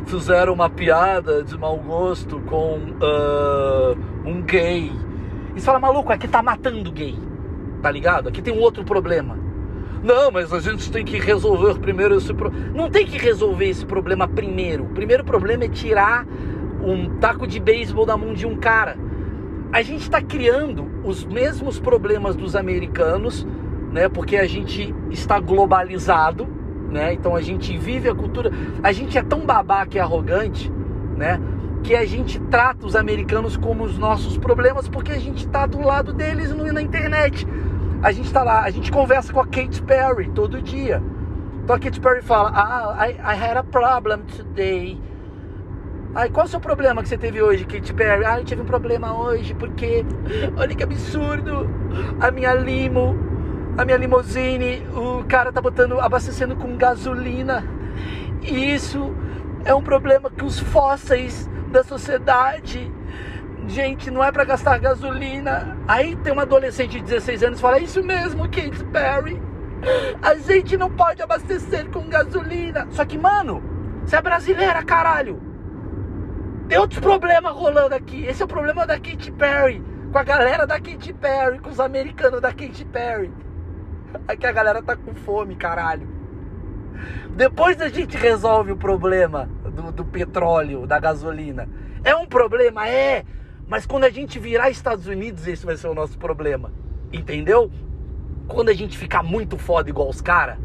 [0.06, 4.92] fizeram uma piada de mau gosto com uh, um gay.
[5.56, 7.30] E você fala, maluco, aqui tá matando gay
[7.80, 8.28] tá ligado?
[8.28, 9.38] Aqui tem um outro problema.
[10.02, 12.70] Não, mas a gente tem que resolver primeiro esse problema.
[12.74, 14.84] Não tem que resolver esse problema primeiro.
[14.84, 16.26] O primeiro problema é tirar
[16.82, 18.96] um taco de beisebol da mão de um cara.
[19.72, 23.46] A gente está criando os mesmos problemas dos americanos,
[23.92, 24.08] né?
[24.08, 26.46] Porque a gente está globalizado,
[26.90, 27.12] né?
[27.12, 28.50] Então a gente vive a cultura.
[28.82, 30.70] A gente é tão babaca e arrogante,
[31.16, 31.40] né?
[31.84, 35.80] Que a gente trata os americanos como os nossos problemas porque a gente está do
[35.80, 37.46] lado deles na internet.
[38.02, 41.02] a gente tá lá, a gente conversa com a Kate Perry todo dia.
[41.62, 44.98] Então a Kate Perry fala: Ah, I, I had a problem today.
[46.14, 48.24] Ai, qual é o seu problema que você teve hoje, Kate Perry?
[48.24, 50.04] Ah, eu tive um problema hoje porque,
[50.56, 51.70] olha que absurdo,
[52.20, 53.16] a minha limo,
[53.78, 57.64] a minha limousine, o cara tá botando, abastecendo com gasolina.
[58.42, 59.14] E isso
[59.64, 62.90] é um problema que os fósseis da sociedade
[63.68, 65.76] Gente, não é para gastar gasolina.
[65.86, 69.40] Aí tem uma adolescente de 16 anos fala: é Isso mesmo, Kate Perry.
[70.20, 72.88] A gente não pode abastecer com gasolina.
[72.90, 73.62] Só que, mano,
[74.04, 75.49] você é brasileira, caralho.
[76.70, 78.24] Tem outros problemas rolando aqui.
[78.24, 79.82] Esse é o problema da Katy Perry.
[80.12, 83.32] Com a galera da Katy Perry, com os americanos da Katy Perry.
[84.28, 86.06] Aqui a galera tá com fome, caralho.
[87.34, 91.68] Depois a gente resolve o problema do, do petróleo, da gasolina.
[92.04, 92.88] É um problema?
[92.88, 93.24] É.
[93.66, 96.70] Mas quando a gente virar Estados Unidos, esse vai ser o nosso problema.
[97.12, 97.68] Entendeu?
[98.46, 100.56] Quando a gente ficar muito foda igual os caras,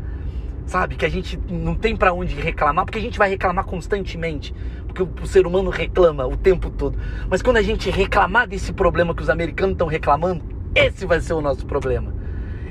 [0.68, 0.98] sabe?
[0.98, 4.54] Que a gente não tem para onde reclamar, porque a gente vai reclamar constantemente.
[4.96, 6.98] Porque o, ser humano reclama o tempo todo.
[7.30, 10.42] Mas quando a gente reclamar desse problema que os americanos estão reclamando,
[10.74, 12.14] esse vai ser o nosso problema.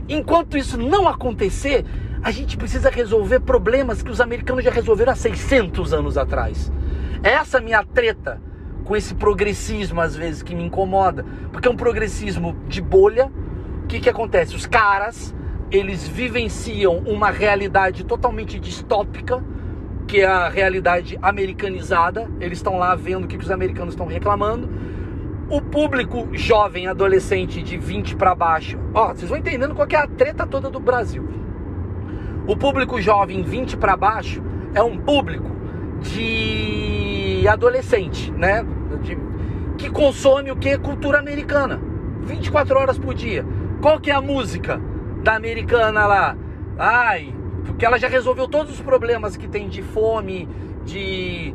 [0.08, 1.84] Enquanto isso não acontecer,
[2.22, 6.72] a gente precisa resolver problemas que os americanos já resolveram há 600 anos atrás.
[7.22, 8.40] Essa minha treta
[8.84, 13.30] com esse progressismo às vezes que me incomoda, porque é um progressismo de bolha.
[13.82, 14.56] O que, que acontece?
[14.56, 15.34] Os caras
[15.70, 19.42] eles vivenciam uma realidade totalmente distópica,
[20.06, 22.28] que é a realidade americanizada.
[22.40, 24.68] Eles estão lá vendo o que, que os americanos estão reclamando.
[25.48, 30.06] O público jovem, adolescente de 20 para baixo, ó, vocês vão entendendo qual é a
[30.06, 31.28] treta toda do Brasil.
[32.46, 34.42] O público jovem 20 para baixo
[34.74, 35.50] é um público
[36.02, 38.64] de adolescente, né?
[39.02, 39.18] De,
[39.78, 40.76] que consome o que?
[40.78, 41.80] Cultura americana.
[42.22, 43.44] 24 horas por dia.
[43.80, 44.80] Qual que é a música
[45.22, 46.36] da americana lá?
[46.78, 47.34] Ai,
[47.64, 50.48] porque ela já resolveu todos os problemas que tem de fome,
[50.85, 51.55] de,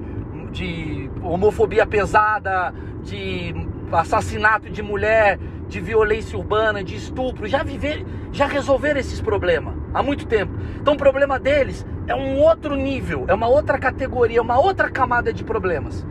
[0.52, 3.54] de homofobia pesada, de
[3.92, 7.48] assassinato de mulher, de violência urbana, de estupro.
[7.48, 10.54] Já viver, já resolveram esses problemas há muito tempo.
[10.80, 15.32] Então o problema deles é um outro nível, é uma outra categoria, uma outra camada
[15.32, 16.06] de problemas.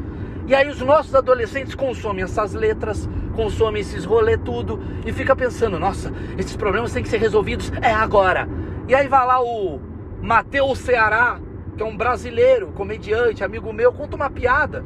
[0.47, 5.79] E aí os nossos adolescentes consomem essas letras, consomem esses rolê tudo e fica pensando,
[5.79, 8.49] nossa, esses problemas têm que ser resolvidos é agora.
[8.89, 9.79] E aí vai lá o
[10.23, 11.39] Matheus Ceará,
[11.77, 14.83] que é um brasileiro, comediante, amigo meu, conta uma piada.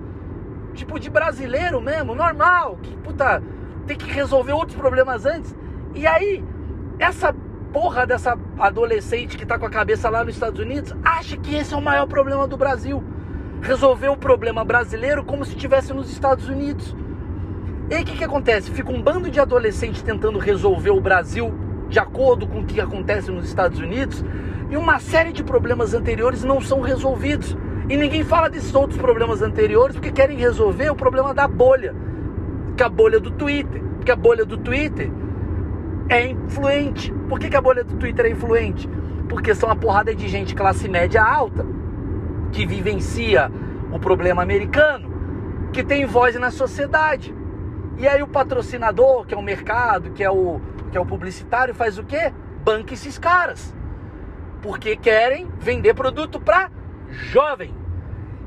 [0.74, 3.40] Tipo de brasileiro mesmo, normal, que puta,
[3.86, 5.54] tem que resolver outros problemas antes.
[5.94, 6.44] E aí,
[6.98, 7.32] essa
[7.72, 11.72] porra dessa adolescente que tá com a cabeça lá nos Estados Unidos acha que esse
[11.72, 13.04] é o maior problema do Brasil.
[13.60, 16.92] Resolver o problema brasileiro como se estivesse nos Estados Unidos.
[17.88, 18.68] E aí o que, que acontece?
[18.72, 21.54] Fica um bando de adolescentes tentando resolver o Brasil
[21.92, 24.24] de acordo com o que acontece nos Estados Unidos
[24.70, 27.54] e uma série de problemas anteriores não são resolvidos.
[27.86, 31.94] E ninguém fala desses outros problemas anteriores porque querem resolver o problema da bolha,
[32.74, 33.82] que é a bolha do Twitter.
[33.96, 35.12] Porque a bolha do Twitter
[36.08, 37.12] é influente.
[37.28, 38.88] Por que, que a bolha do Twitter é influente?
[39.28, 41.66] Porque são uma porrada de gente classe média alta
[42.52, 43.52] que vivencia
[43.92, 47.34] o problema americano, que tem voz na sociedade.
[47.98, 50.58] E aí o patrocinador, que é o mercado, que é o,
[50.92, 52.32] que é o publicitário, faz o quê?
[52.62, 53.74] Banca esses caras.
[54.60, 56.70] Porque querem vender produto para
[57.08, 57.74] jovem.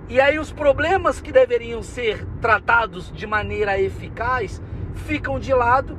[0.07, 4.61] E aí os problemas que deveriam ser tratados de maneira eficaz
[4.93, 5.97] ficam de lado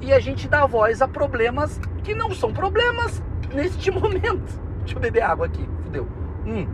[0.00, 4.60] e a gente dá voz a problemas que não são problemas neste momento.
[4.78, 6.08] Deixa eu beber água aqui, fudeu.
[6.46, 6.66] Hum.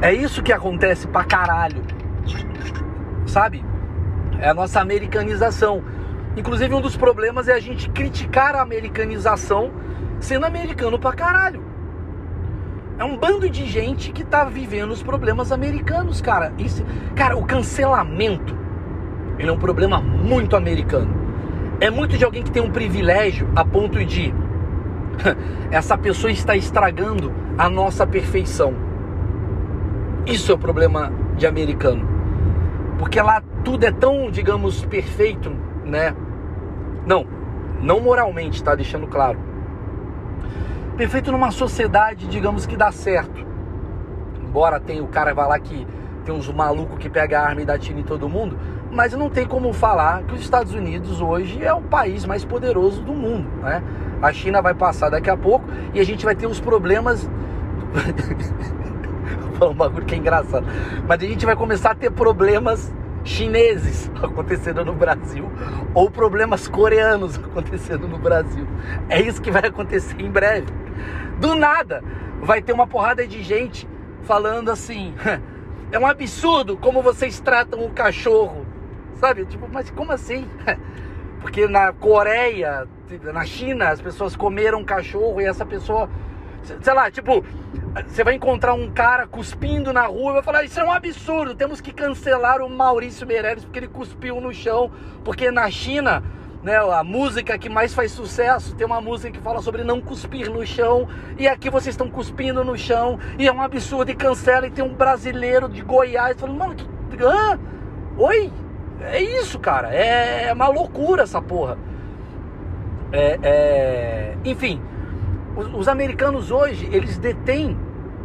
[0.00, 1.82] É isso que acontece pra caralho.
[3.34, 3.64] Sabe?
[4.38, 5.82] É a nossa americanização.
[6.36, 9.72] Inclusive, um dos problemas é a gente criticar a americanização
[10.20, 11.60] sendo americano pra caralho.
[12.96, 16.52] É um bando de gente que tá vivendo os problemas americanos, cara.
[16.56, 16.84] Isso,
[17.16, 18.56] cara, o cancelamento,
[19.36, 21.12] ele é um problema muito americano.
[21.80, 24.32] É muito de alguém que tem um privilégio a ponto de
[25.72, 28.76] essa pessoa está estragando a nossa perfeição.
[30.24, 32.13] Isso é o problema de americano.
[33.04, 35.50] Porque lá tudo é tão, digamos, perfeito,
[35.84, 36.16] né?
[37.06, 37.26] Não,
[37.82, 39.38] não moralmente, tá deixando claro
[40.96, 43.44] perfeito numa sociedade, digamos, que dá certo.
[44.42, 45.86] Embora tenha o cara vai lá que
[46.24, 48.56] tem uns malucos que pega a arma e dá tiro em todo mundo,
[48.90, 53.02] mas não tem como falar que os Estados Unidos hoje é o país mais poderoso
[53.02, 53.82] do mundo, né?
[54.22, 57.28] A China vai passar daqui a pouco e a gente vai ter os problemas
[59.58, 60.66] falar um bagulho que é engraçado.
[61.06, 62.92] Mas a gente vai começar a ter problemas
[63.24, 65.50] chineses acontecendo no Brasil
[65.94, 68.66] ou problemas coreanos acontecendo no Brasil.
[69.08, 70.66] É isso que vai acontecer em breve.
[71.38, 72.02] Do nada,
[72.40, 73.88] vai ter uma porrada de gente
[74.22, 75.14] falando assim:
[75.90, 78.66] é um absurdo como vocês tratam o cachorro.
[79.14, 79.44] Sabe?
[79.46, 80.46] Tipo, mas como assim?
[81.40, 82.88] Porque na Coreia,
[83.32, 86.08] na China, as pessoas comeram cachorro e essa pessoa,
[86.64, 87.44] sei lá, tipo,
[88.06, 91.54] você vai encontrar um cara cuspindo na rua e vai falar: Isso é um absurdo,
[91.54, 94.90] temos que cancelar o Maurício Meirelles porque ele cuspiu no chão.
[95.24, 96.22] Porque na China,
[96.62, 100.50] né, a música que mais faz sucesso tem uma música que fala sobre não cuspir
[100.50, 101.08] no chão.
[101.38, 104.66] E aqui vocês estão cuspindo no chão e é um absurdo e cancela.
[104.66, 107.22] E tem um brasileiro de Goiás falando: Mano, que.
[107.22, 107.58] Hã?
[108.18, 108.52] Oi?
[109.02, 109.94] É isso, cara.
[109.94, 111.78] É, é uma loucura essa porra.
[113.12, 114.38] É, é...
[114.44, 114.80] Enfim,
[115.56, 117.76] os, os, americanos hoje, eles detêm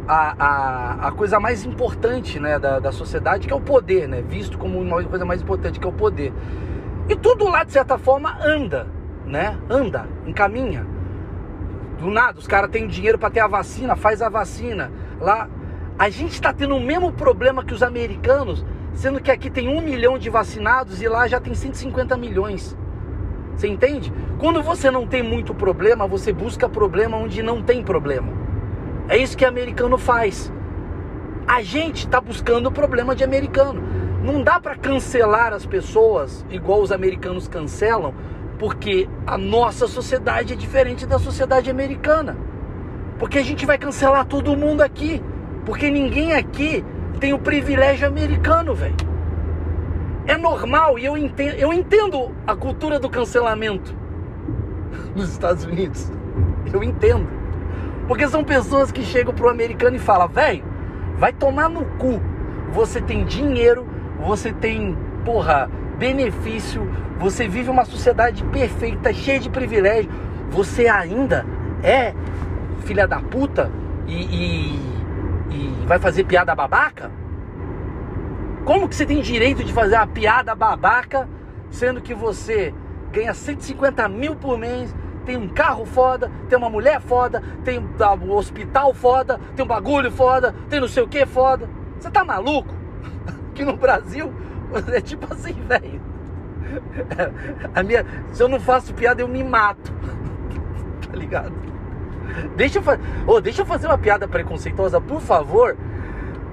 [0.06, 4.22] a, a, a coisa mais importante né, da, da sociedade, que é o poder, né?
[4.22, 6.32] Visto como uma coisa mais importante, que é o poder.
[7.08, 8.86] E tudo lá, de certa forma, anda,
[9.26, 9.58] né?
[9.68, 10.86] Anda, encaminha.
[11.98, 14.90] Do nada, os caras têm dinheiro para ter a vacina, faz a vacina.
[15.20, 15.48] Lá,
[15.98, 18.64] a gente está tendo o mesmo problema que os americanos
[18.94, 22.76] sendo que aqui tem um milhão de vacinados e lá já tem 150 milhões.
[23.60, 24.10] Você entende?
[24.38, 28.32] Quando você não tem muito problema, você busca problema onde não tem problema.
[29.06, 30.50] É isso que americano faz.
[31.46, 33.82] A gente está buscando problema de americano.
[34.24, 38.14] Não dá para cancelar as pessoas igual os americanos cancelam,
[38.58, 42.38] porque a nossa sociedade é diferente da sociedade americana.
[43.18, 45.22] Porque a gente vai cancelar todo mundo aqui.
[45.66, 46.82] Porque ninguém aqui
[47.20, 49.09] tem o privilégio americano, velho.
[50.26, 53.94] É normal e eu entendo, eu entendo a cultura do cancelamento
[55.14, 56.10] nos Estados Unidos.
[56.72, 57.28] Eu entendo.
[58.06, 60.64] Porque são pessoas que chegam pro americano e falam, velho,
[61.16, 62.20] vai tomar no cu.
[62.72, 63.86] Você tem dinheiro,
[64.20, 70.10] você tem, porra, benefício, você vive uma sociedade perfeita, cheia de privilégio.
[70.50, 71.46] Você ainda
[71.82, 72.14] é
[72.84, 73.70] filha da puta
[74.06, 74.90] e, e
[75.50, 77.10] e vai fazer piada babaca?
[78.64, 81.28] Como que você tem direito de fazer uma piada babaca,
[81.70, 82.74] sendo que você
[83.12, 84.94] ganha 150 mil por mês,
[85.24, 90.10] tem um carro foda, tem uma mulher foda, tem um hospital foda, tem um bagulho
[90.10, 91.68] foda, tem não sei o que foda.
[91.98, 92.74] Você tá maluco?
[93.52, 94.32] Que no Brasil
[94.92, 96.00] é tipo assim, velho.
[97.74, 99.92] A minha, se eu não faço piada, eu me mato.
[101.10, 101.52] tá ligado?
[102.56, 102.84] Deixa eu,
[103.26, 105.76] oh, deixa eu fazer uma piada preconceituosa, por favor.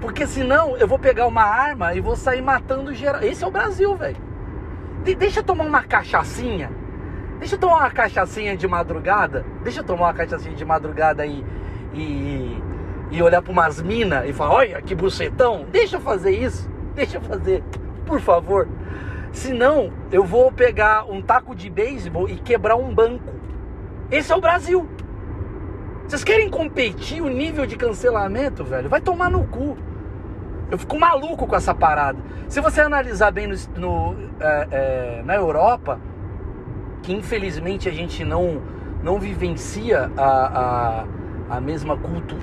[0.02, 3.22] Porque senão eu vou pegar uma arma e vou sair matando geral.
[3.24, 4.18] Esse é o Brasil, velho.
[5.04, 6.72] De deixa eu tomar uma cachaçinha.
[7.40, 9.46] Deixa eu tomar uma cachaçinha de madrugada.
[9.64, 11.44] Deixa eu tomar uma cachaçinha de madrugada e,
[11.94, 12.62] e,
[13.12, 15.66] e olhar para umas minas e falar: olha que bucetão.
[15.72, 16.70] Deixa eu fazer isso.
[16.94, 17.64] Deixa eu fazer,
[18.06, 18.68] por favor.
[19.32, 23.34] Senão eu vou pegar um taco de beisebol e quebrar um banco.
[24.10, 24.88] Esse é o Brasil.
[26.08, 28.90] Vocês querem competir o nível de cancelamento, velho?
[28.90, 29.78] Vai tomar no cu.
[30.70, 32.20] Eu fico maluco com essa parada.
[32.50, 36.00] Se você analisar bem no, no é, é, na Europa,
[37.02, 38.62] que infelizmente a gente não,
[39.02, 41.06] não vivencia a,
[41.50, 42.36] a, a mesma cultu,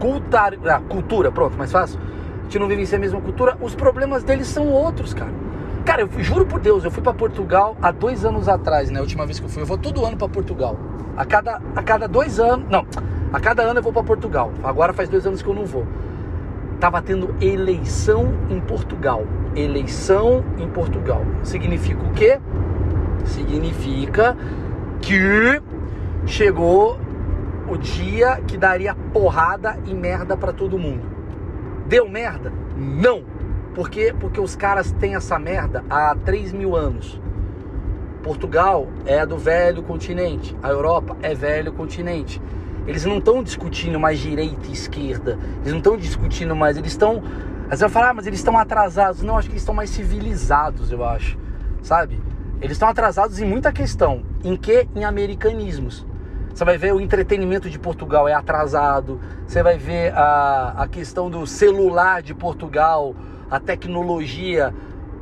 [0.00, 2.00] cultar, ah, cultura, pronto, mais fácil.
[2.40, 5.30] A gente não vivencia a mesma cultura, os problemas deles são outros, cara.
[5.84, 8.98] Cara, eu juro por Deus, eu fui para Portugal há dois anos atrás, né?
[8.98, 9.62] A última vez que eu fui.
[9.62, 10.76] Eu vou todo ano para Portugal.
[11.16, 12.68] A cada, a cada dois anos.
[12.68, 12.84] Não,
[13.32, 14.52] a cada ano eu vou para Portugal.
[14.62, 15.86] Agora faz dois anos que eu não vou.
[16.80, 19.26] Tava tendo eleição em Portugal.
[19.54, 21.22] Eleição em Portugal.
[21.42, 22.40] Significa o quê?
[23.26, 24.34] Significa
[25.02, 25.60] que
[26.24, 26.98] chegou
[27.68, 31.02] o dia que daria porrada e merda para todo mundo.
[31.86, 32.50] Deu merda?
[32.76, 33.24] Não!
[33.74, 34.14] Por quê?
[34.18, 37.20] Porque os caras têm essa merda há 3 mil anos.
[38.22, 42.40] Portugal é do velho continente, a Europa é velho continente.
[42.86, 47.22] Eles não estão discutindo mais direita e esquerda, eles não estão discutindo mais, eles estão.
[47.68, 49.22] Vezes eu falo, ah, mas eles estão atrasados.
[49.22, 51.38] Não, acho que eles estão mais civilizados, eu acho,
[51.82, 52.20] sabe?
[52.60, 54.22] Eles estão atrasados em muita questão.
[54.42, 54.88] Em que?
[54.94, 56.06] Em americanismos.
[56.52, 61.30] Você vai ver o entretenimento de Portugal é atrasado, você vai ver a, a questão
[61.30, 63.14] do celular de Portugal
[63.50, 64.72] a tecnologia.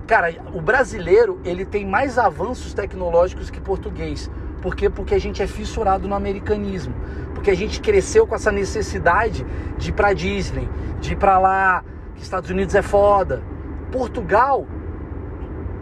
[0.06, 4.30] Cara, o brasileiro ele tem mais avanços tecnológicos que português.
[4.60, 4.90] Por quê?
[4.90, 6.94] Porque a gente é fissurado no americanismo.
[7.38, 10.68] Porque a gente cresceu com essa necessidade de ir para Disney,
[10.98, 11.84] de ir para lá,
[12.16, 13.44] que Estados Unidos é foda.
[13.92, 14.66] Portugal,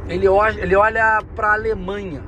[0.06, 2.22] ele olha, ele olha para Alemanha.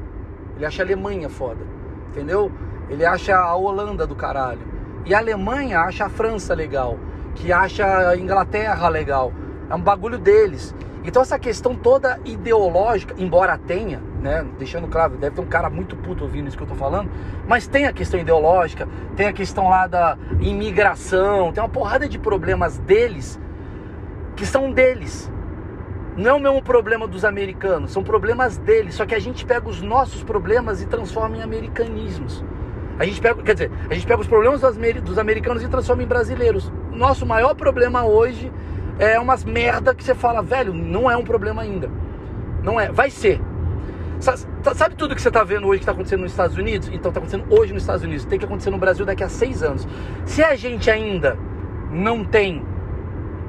[0.57, 1.61] Ele acha a Alemanha foda.
[2.09, 2.51] Entendeu?
[2.89, 4.63] Ele acha a Holanda do caralho.
[5.05, 6.99] E a Alemanha acha a França legal,
[7.35, 9.31] que acha a Inglaterra legal.
[9.69, 10.75] É um bagulho deles.
[11.05, 15.97] Então essa questão toda ideológica, embora tenha, né, deixando claro, deve ter um cara muito
[15.97, 17.11] puto ouvindo isso que eu tô falando,
[17.47, 22.19] mas tem a questão ideológica, tem a questão lá da imigração, tem uma porrada de
[22.19, 23.39] problemas deles
[24.37, 25.31] que são deles.
[26.17, 29.69] Não é o mesmo problema dos americanos, são problemas deles, só que a gente pega
[29.69, 32.45] os nossos problemas e transforma em americanismos.
[32.99, 36.07] A gente pega, quer dizer, a gente pega os problemas dos americanos e transforma em
[36.07, 36.73] brasileiros.
[36.93, 38.53] Nosso maior problema hoje
[38.99, 41.89] é umas merda que você fala, velho, não é um problema ainda.
[42.63, 43.41] Não é, vai ser.
[44.21, 46.89] Sabe tudo que você está vendo hoje que está acontecendo nos Estados Unidos?
[46.89, 49.63] Então está acontecendo hoje nos Estados Unidos, tem que acontecer no Brasil daqui a seis
[49.63, 49.87] anos.
[50.25, 51.39] Se a gente ainda
[51.91, 52.65] não tem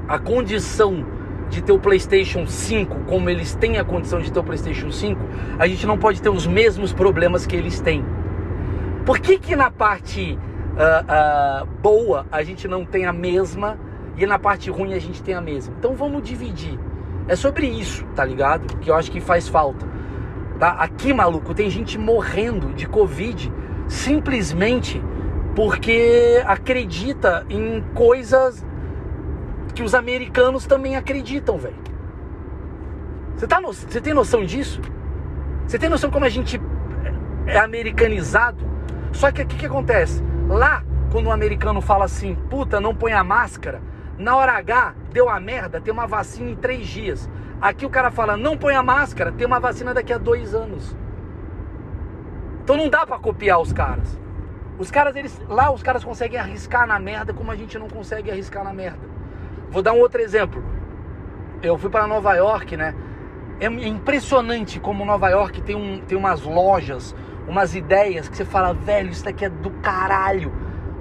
[0.08, 1.04] a condição
[1.48, 5.20] de ter o PlayStation 5 como eles têm a condição de ter o PlayStation 5,
[5.58, 8.04] a gente não pode ter os mesmos problemas que eles têm.
[9.04, 13.76] Por que, que na parte uh, uh, boa a gente não tem a mesma
[14.16, 15.74] e na parte ruim a gente tem a mesma?
[15.78, 16.78] Então vamos dividir.
[17.26, 18.76] É sobre isso, tá ligado?
[18.78, 19.86] Que eu acho que faz falta.
[20.60, 20.72] Tá?
[20.72, 23.50] Aqui, maluco, tem gente morrendo de Covid
[23.88, 25.02] simplesmente
[25.56, 28.62] porque acredita em coisas
[29.74, 31.78] que os americanos também acreditam, velho.
[33.34, 33.74] Você tá no...
[33.74, 34.82] tem noção disso?
[35.66, 36.60] Você tem noção como a gente
[37.46, 38.62] é americanizado?
[39.12, 40.22] Só que o que, que acontece?
[40.46, 43.80] Lá, quando um americano fala assim, puta, não põe a máscara,
[44.18, 47.30] na hora H, deu a merda, tem uma vacina em três dias.
[47.60, 50.96] Aqui o cara fala, não põe a máscara, tem uma vacina daqui a dois anos.
[52.62, 54.18] Então não dá para copiar os caras.
[54.78, 58.30] Os caras, eles, lá os caras conseguem arriscar na merda como a gente não consegue
[58.30, 59.06] arriscar na merda.
[59.70, 60.64] Vou dar um outro exemplo.
[61.62, 62.94] Eu fui para Nova York, né?
[63.60, 67.14] É impressionante como Nova York tem, um, tem umas lojas,
[67.46, 70.50] umas ideias que você fala, velho, isso daqui é do caralho.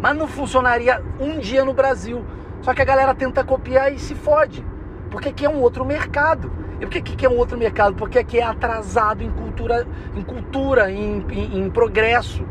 [0.02, 2.26] Mas não funcionaria um dia no Brasil.
[2.62, 4.66] Só que a galera tenta copiar e se fode.
[5.10, 6.52] Porque aqui é um outro mercado.
[6.80, 7.96] E por que aqui é um outro mercado?
[7.96, 9.86] Porque aqui é atrasado em cultura,
[10.16, 12.46] em, cultura, em, em, em progresso.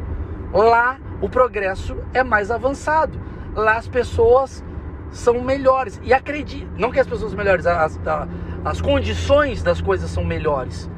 [0.52, 3.18] Lá o progresso é mais avançado.
[3.54, 4.62] Lá as pessoas
[5.11, 6.00] são melhores.
[6.04, 8.28] E acredite, não que as pessoas melhores, as, as,
[8.64, 10.90] as condições das coisas são melhores,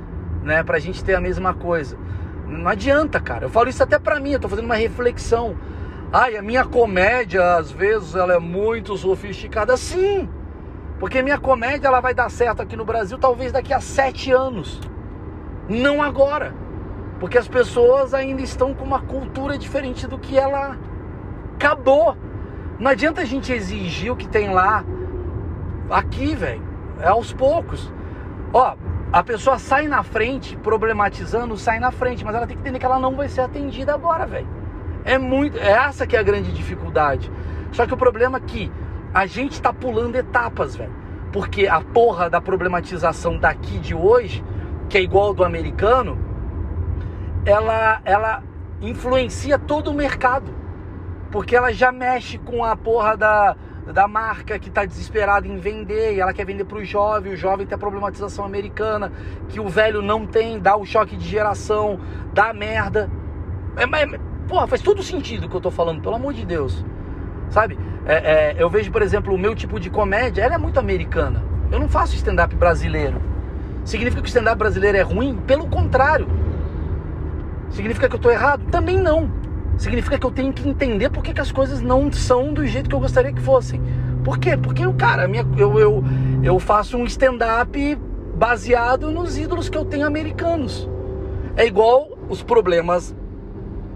[0.42, 0.62] né?
[0.62, 1.96] Pra gente ter a mesma coisa.
[2.46, 3.44] Não adianta, cara.
[3.44, 5.56] Eu falo isso até pra mim, eu tô fazendo uma reflexão.
[6.12, 9.76] Ai, a minha comédia, às vezes, ela é muito sofisticada.
[9.76, 10.28] Sim!
[11.00, 14.78] Porque minha comédia ela vai dar certo aqui no Brasil talvez daqui a sete anos.
[15.66, 16.54] Não agora.
[17.18, 20.76] Porque as pessoas ainda estão com uma cultura diferente do que ela
[21.54, 22.14] acabou.
[22.78, 24.84] Não adianta a gente exigir o que tem lá
[25.90, 26.62] aqui, velho.
[27.00, 27.90] É aos poucos.
[28.52, 28.74] Ó,
[29.10, 32.84] a pessoa sai na frente, problematizando, sai na frente, mas ela tem que entender que
[32.84, 34.48] ela não vai ser atendida agora, velho.
[35.02, 37.32] É muito, é essa que é a grande dificuldade.
[37.72, 38.70] Só que o problema é que
[39.12, 40.92] a gente tá pulando etapas, velho.
[41.32, 44.44] Porque a porra da problematização daqui de hoje,
[44.88, 46.18] que é igual do americano,
[47.44, 48.42] ela ela
[48.80, 50.52] influencia todo o mercado.
[51.30, 53.56] Porque ela já mexe com a porra da
[53.92, 57.36] da marca que está desesperada em vender e ela quer vender para o jovem, o
[57.36, 59.12] jovem tem a problematização americana
[59.48, 61.98] que o velho não tem, dá o choque de geração,
[62.32, 63.10] dá merda.
[63.76, 66.84] É, é, porra, faz todo sentido o que eu tô falando, pelo amor de Deus.
[67.50, 67.78] Sabe?
[68.06, 71.42] É, é, eu vejo, por exemplo, o meu tipo de comédia, ela é muito americana.
[71.70, 73.20] Eu não faço stand-up brasileiro.
[73.84, 75.36] Significa que o stand-up brasileiro é ruim?
[75.46, 76.28] Pelo contrário.
[77.70, 78.64] Significa que eu tô errado?
[78.70, 79.40] Também não
[79.80, 82.88] significa que eu tenho que entender por que, que as coisas não são do jeito
[82.88, 83.80] que eu gostaria que fossem.
[84.22, 84.54] Por quê?
[84.54, 86.04] Porque, cara, minha, eu, eu,
[86.42, 87.98] eu faço um stand-up
[88.34, 90.88] baseado nos ídolos que eu tenho americanos.
[91.56, 93.16] É igual os problemas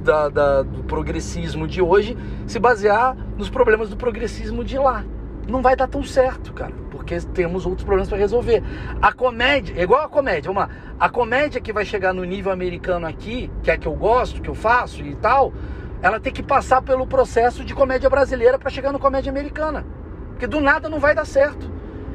[0.05, 5.05] da, da, do progressismo de hoje se basear nos problemas do progressismo de lá.
[5.49, 8.63] Não vai dar tão certo, cara, porque temos outros problemas para resolver.
[9.03, 10.71] A comédia, é igual a comédia, vamos lá.
[10.99, 14.49] A comédia que vai chegar no nível americano aqui, que é que eu gosto, que
[14.49, 15.53] eu faço e tal,
[16.01, 19.85] ela tem que passar pelo processo de comédia brasileira para chegar no comédia americana.
[20.31, 21.71] Porque do nada não vai dar certo.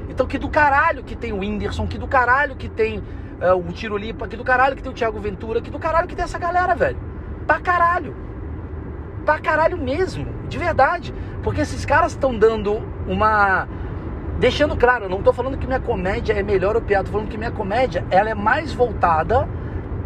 [0.10, 3.72] Então que do caralho que tem o Whindersson, que do caralho que tem uh, o
[3.72, 6.24] Tiro Lipa, que do caralho que tem o Thiago Ventura, que do caralho que tem
[6.24, 7.09] essa galera, velho.
[7.50, 8.16] Pra caralho.
[9.26, 11.12] Pra caralho mesmo, de verdade.
[11.42, 13.68] Porque esses caras estão dando uma.
[14.38, 17.28] Deixando claro, eu não tô falando que minha comédia é melhor ou pior, tô falando
[17.28, 19.50] que minha comédia ela é mais voltada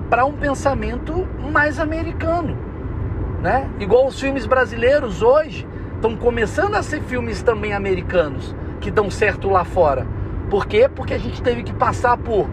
[0.10, 2.58] para um pensamento mais americano
[3.44, 3.70] né?
[3.78, 9.50] Igual os filmes brasileiros hoje estão começando a ser filmes também americanos que dão certo
[9.50, 10.08] lá fora.
[10.50, 10.90] Por quê?
[10.94, 12.48] Porque a gente teve que passar por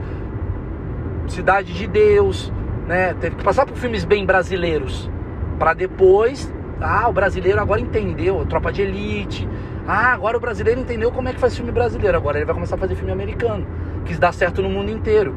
[1.28, 2.52] Cidade de Deus,
[2.90, 3.14] né?
[3.20, 5.08] Teve que passar por filmes bem brasileiros
[5.60, 9.48] para depois, ah, o brasileiro agora entendeu, Tropa de Elite.
[9.86, 12.16] Ah, agora o brasileiro entendeu como é que faz filme brasileiro.
[12.16, 13.64] Agora ele vai começar a fazer filme americano.
[14.04, 15.36] que dá certo no mundo inteiro.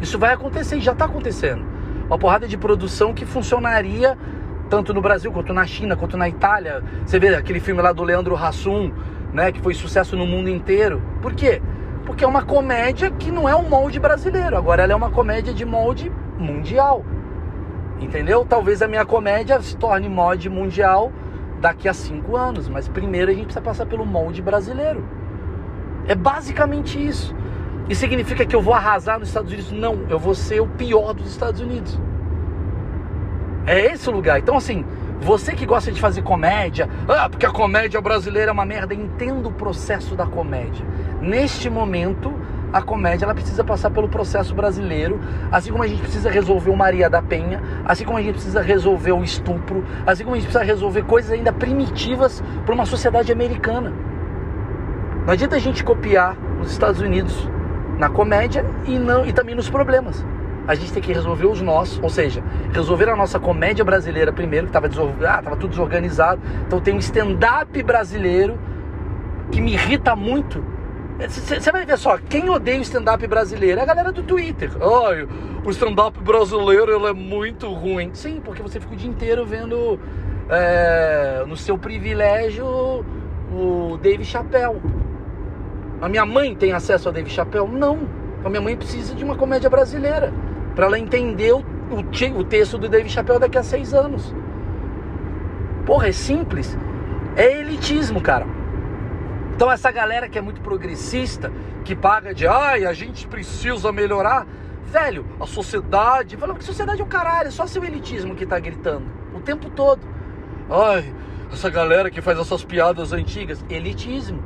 [0.00, 1.64] Isso vai acontecer e já está acontecendo.
[2.08, 4.18] Uma porrada de produção que funcionaria
[4.68, 6.82] tanto no Brasil quanto na China, quanto na Itália.
[7.06, 8.90] Você vê aquele filme lá do Leandro Hassum,
[9.32, 11.00] né, que foi sucesso no mundo inteiro.
[11.22, 11.62] Por quê?
[12.04, 15.54] Porque é uma comédia que não é um molde brasileiro, agora ela é uma comédia
[15.54, 17.04] de molde mundial.
[18.00, 18.46] Entendeu?
[18.48, 21.12] Talvez a minha comédia se torne molde mundial
[21.60, 25.04] daqui a cinco anos, mas primeiro a gente precisa passar pelo molde brasileiro.
[26.06, 27.34] É basicamente isso.
[27.88, 29.72] E significa que eu vou arrasar nos Estados Unidos?
[29.72, 31.98] Não, eu vou ser o pior dos Estados Unidos.
[33.66, 34.38] É esse o lugar.
[34.38, 34.84] Então, assim,
[35.20, 39.48] você que gosta de fazer comédia, ah, porque a comédia brasileira é uma merda, entenda
[39.48, 40.84] o processo da comédia.
[41.20, 42.32] Neste momento,
[42.72, 45.18] a comédia ela precisa passar pelo processo brasileiro,
[45.50, 48.60] assim como a gente precisa resolver o Maria da Penha, assim como a gente precisa
[48.60, 53.32] resolver o estupro, assim como a gente precisa resolver coisas ainda primitivas para uma sociedade
[53.32, 53.92] americana.
[55.26, 57.48] Não adianta a gente copiar os Estados Unidos
[57.98, 60.24] na comédia e não e também nos problemas.
[60.66, 62.42] A gente tem que resolver os nossos, ou seja,
[62.72, 64.86] resolver a nossa comédia brasileira primeiro, que estava
[65.26, 66.40] ah, tava tudo desorganizado.
[66.66, 68.58] Então tem um stand-up brasileiro
[69.50, 70.62] que me irrita muito
[71.26, 74.70] você vai ver só, quem odeia o stand-up brasileiro é a galera do Twitter.
[74.80, 75.26] Ai,
[75.64, 78.10] o stand-up brasileiro ele é muito ruim.
[78.14, 79.98] Sim, porque você fica o dia inteiro vendo
[80.48, 82.64] é, no seu privilégio
[83.52, 84.80] o Dave Chappelle.
[86.00, 87.66] A minha mãe tem acesso ao Dave Chappelle?
[87.66, 87.98] Não.
[88.44, 90.32] A minha mãe precisa de uma comédia brasileira
[90.76, 94.32] para ela entender o, o, o texto do Dave Chappelle daqui a seis anos.
[95.84, 96.78] Porra, é simples.
[97.34, 98.46] É elitismo, cara.
[99.58, 101.50] Então essa galera que é muito progressista,
[101.84, 104.46] que paga de ai, a gente precisa melhorar,
[104.84, 108.56] velho, a sociedade, falando que sociedade é o caralho, é só seu elitismo que tá
[108.60, 109.98] gritando o tempo todo.
[110.70, 111.12] Ai,
[111.52, 114.40] essa galera que faz essas piadas antigas, elitismo.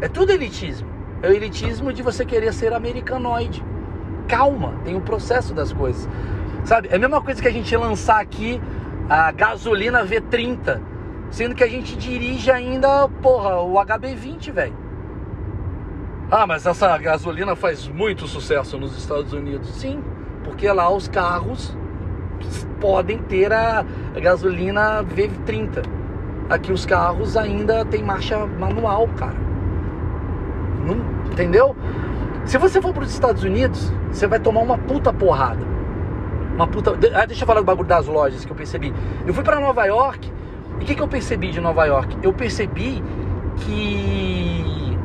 [0.00, 0.88] É tudo elitismo.
[1.20, 3.60] É o elitismo de você querer ser americanoide.
[4.28, 6.08] Calma, tem o um processo das coisas.
[6.64, 6.86] Sabe?
[6.92, 8.62] É a mesma coisa que a gente lançar aqui
[9.10, 10.93] a gasolina V30
[11.34, 14.76] Sendo que a gente dirige ainda, porra, o HB20, velho.
[16.30, 19.68] Ah, mas essa gasolina faz muito sucesso nos Estados Unidos.
[19.70, 20.00] Sim,
[20.44, 21.76] porque lá os carros
[22.80, 23.84] podem ter a
[24.22, 25.82] gasolina V30.
[26.48, 29.34] Aqui os carros ainda tem marcha manual, cara.
[30.86, 31.74] Não, entendeu?
[32.44, 35.66] Se você for para os Estados Unidos, você vai tomar uma puta porrada.
[36.54, 36.92] Uma puta.
[37.12, 38.94] Ah, deixa eu falar do bagulho das lojas que eu percebi.
[39.26, 40.32] Eu fui para Nova York
[40.80, 42.18] e o que, que eu percebi de Nova York?
[42.22, 43.02] Eu percebi
[43.58, 44.98] que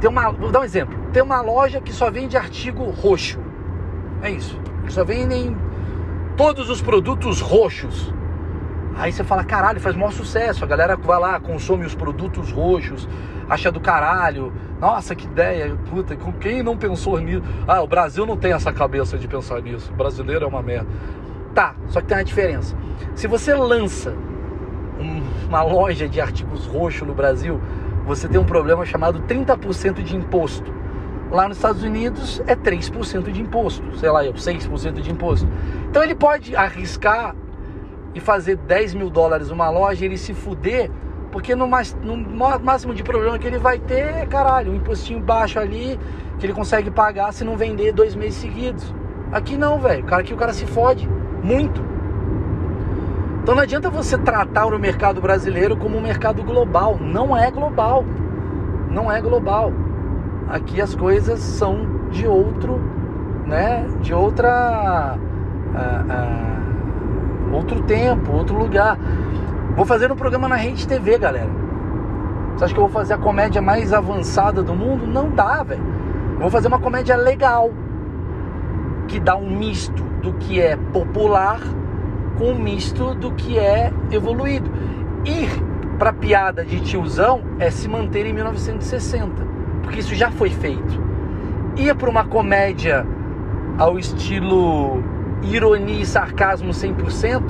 [0.00, 0.98] tem uma, vou dar um exemplo.
[1.12, 3.38] Tem uma loja que só vende artigo roxo.
[4.22, 4.58] É isso.
[4.88, 5.56] Só vendem
[6.36, 8.12] todos os produtos roxos.
[8.96, 10.64] Aí você fala, caralho, faz maior sucesso.
[10.64, 13.08] A galera vai lá, consome os produtos roxos,
[13.48, 14.52] acha do caralho.
[14.80, 17.42] Nossa, que ideia, puta, com quem não pensou nisso?
[17.68, 19.92] Ah, o Brasil não tem essa cabeça de pensar nisso.
[19.92, 20.88] O brasileiro é uma merda.
[21.54, 22.74] Tá, só que tem uma diferença.
[23.14, 24.14] Se você lança
[25.50, 27.60] uma loja de artigos roxo no Brasil,
[28.06, 30.72] você tem um problema chamado 30% de imposto.
[31.28, 35.48] Lá nos Estados Unidos é 3% de imposto, sei lá, 6% de imposto.
[35.88, 37.34] Então ele pode arriscar
[38.14, 40.88] e fazer 10 mil dólares uma loja e ele se fuder,
[41.32, 42.16] porque no, mais, no
[42.60, 45.98] máximo de problema que ele vai ter é, caralho, um impostinho baixo ali
[46.38, 48.94] que ele consegue pagar se não vender dois meses seguidos.
[49.32, 50.04] Aqui não, velho.
[50.14, 51.08] Aqui o cara se fode
[51.42, 51.89] muito.
[53.42, 56.98] Então não adianta você tratar o mercado brasileiro como um mercado global.
[57.00, 58.04] Não é global.
[58.90, 59.72] Não é global.
[60.48, 62.80] Aqui as coisas são de outro,
[63.46, 63.86] né?
[64.00, 65.16] De outra.
[65.72, 68.98] Uh, uh, outro tempo, outro lugar.
[69.74, 71.50] Vou fazer um programa na Rede TV, galera.
[72.54, 75.06] Você acha que eu vou fazer a comédia mais avançada do mundo?
[75.06, 75.82] Não dá, velho.
[76.38, 77.70] Vou fazer uma comédia legal.
[79.08, 81.58] Que dá um misto do que é popular
[82.38, 84.70] com um misto do que é evoluído.
[85.24, 85.50] Ir
[85.98, 89.46] para piada de tiozão é se manter em 1960,
[89.82, 91.00] porque isso já foi feito.
[91.76, 93.06] Ir para uma comédia
[93.78, 95.02] ao estilo
[95.42, 97.42] ironia e sarcasmo 100%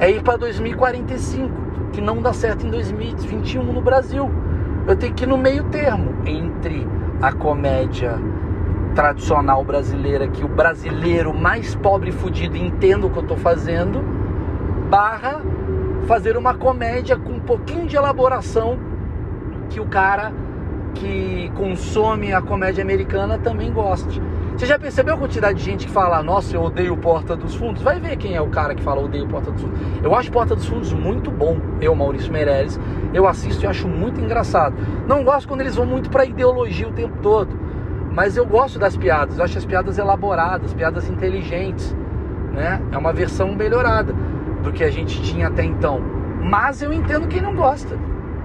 [0.00, 1.50] é ir para 2045,
[1.92, 4.30] que não dá certo em 2021 no Brasil.
[4.86, 6.86] Eu tenho que ir no meio termo entre
[7.20, 8.18] a comédia
[8.94, 14.02] tradicional brasileira, que o brasileiro mais pobre e fudido entenda o que eu estou fazendo,
[14.92, 15.40] barra
[16.06, 18.78] fazer uma comédia com um pouquinho de elaboração
[19.70, 20.30] que o cara
[20.94, 24.20] que consome a comédia americana também goste.
[24.54, 27.82] Você já percebeu a quantidade de gente que fala, nossa, eu odeio Porta dos Fundos?
[27.82, 29.80] Vai ver quem é o cara que fala odeio Porta dos Fundos.
[30.02, 31.56] Eu acho Porta dos Fundos muito bom.
[31.80, 32.78] Eu, Maurício Meirelles,
[33.14, 34.76] eu assisto e acho muito engraçado.
[35.08, 37.58] Não gosto quando eles vão muito pra ideologia o tempo todo.
[38.10, 41.96] Mas eu gosto das piadas, eu acho as piadas elaboradas, piadas inteligentes,
[42.52, 42.78] né?
[42.92, 44.14] É uma versão melhorada
[44.62, 46.00] do que a gente tinha até então.
[46.40, 47.98] Mas eu entendo quem não gosta,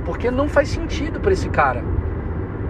[0.05, 1.83] porque não faz sentido para esse cara.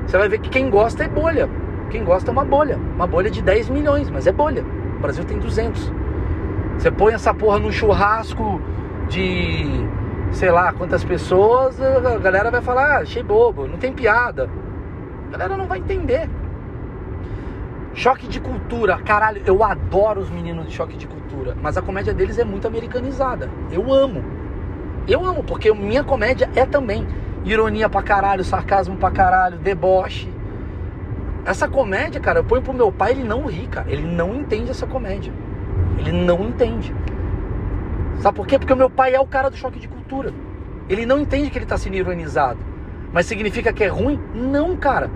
[0.05, 1.49] Você vai ver que quem gosta é bolha.
[1.89, 4.63] Quem gosta é uma bolha, uma bolha de 10 milhões, mas é bolha.
[4.97, 5.91] O Brasil tem 200.
[6.77, 8.61] Você põe essa porra num churrasco
[9.07, 9.87] de
[10.31, 14.49] sei lá quantas pessoas, a galera vai falar, ah, achei bobo, não tem piada.
[15.27, 16.29] A galera não vai entender.
[17.97, 22.13] Choque de cultura, caralho, eu adoro os meninos de choque de cultura, mas a comédia
[22.13, 23.49] deles é muito americanizada.
[23.71, 24.23] Eu amo.
[25.07, 27.07] Eu amo, porque minha comédia é também
[27.43, 30.31] ironia pra caralho, sarcasmo pra caralho, deboche.
[31.43, 33.91] Essa comédia, cara, eu ponho pro meu pai, ele não ri, cara.
[33.91, 35.33] Ele não entende essa comédia.
[35.97, 36.93] Ele não entende.
[38.19, 38.59] Sabe por quê?
[38.59, 40.31] Porque o meu pai é o cara do choque de cultura.
[40.87, 42.59] Ele não entende que ele está sendo ironizado.
[43.11, 44.19] Mas significa que é ruim?
[44.35, 45.09] Não, cara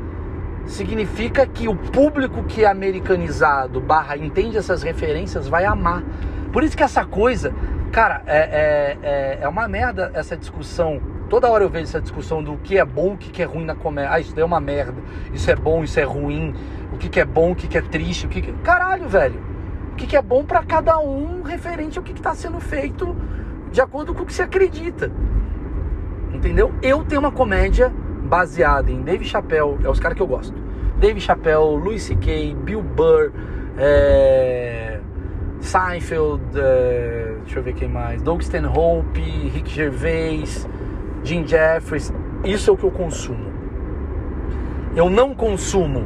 [0.65, 6.03] significa que o público que é americanizado barra entende essas referências vai amar.
[6.51, 7.53] Por isso que essa coisa,
[7.91, 11.01] cara, é, é, é, é, uma merda essa discussão.
[11.29, 13.75] Toda hora eu vejo essa discussão do que é bom, o que é ruim na
[13.75, 14.11] comédia.
[14.13, 15.01] Ah, isso daí é uma merda.
[15.33, 16.53] Isso é bom, isso é ruim.
[16.93, 18.25] O que é bom, o que é triste.
[18.25, 18.51] O que, que...
[18.63, 19.41] Caralho, velho.
[19.93, 23.15] O que é bom para cada um referente ao que está sendo feito
[23.71, 25.09] de acordo com o que se acredita.
[26.33, 26.73] Entendeu?
[26.81, 27.93] Eu tenho uma comédia
[28.31, 30.55] baseada em Dave Chappelle, é os caras que eu gosto.
[30.97, 33.33] Dave Chappelle, Louis C.K., Bill Burr,
[33.77, 35.01] é,
[35.59, 40.65] Seinfeld, é, deixa eu ver quem mais, Doug Stanhope, Rick Gervais,
[41.25, 42.13] Jim Jeffries.
[42.45, 43.51] Isso é o que eu consumo.
[44.95, 46.05] Eu não consumo,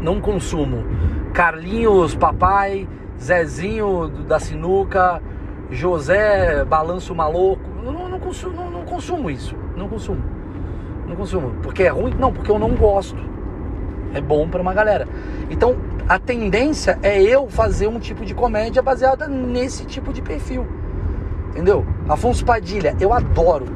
[0.00, 0.84] não consumo
[1.32, 5.22] Carlinhos Papai, Zezinho da Sinuca,
[5.70, 7.62] José Balanço Maluco.
[7.84, 9.54] Não, não, consumo, não, não consumo isso.
[9.76, 10.35] Não consumo.
[11.06, 11.52] Não consumo.
[11.62, 12.14] Porque é ruim?
[12.18, 13.18] Não, porque eu não gosto.
[14.12, 15.06] É bom para uma galera.
[15.50, 15.76] Então,
[16.08, 20.66] a tendência é eu fazer um tipo de comédia baseada nesse tipo de perfil.
[21.50, 21.86] Entendeu?
[22.08, 23.66] Afonso Padilha, eu adoro.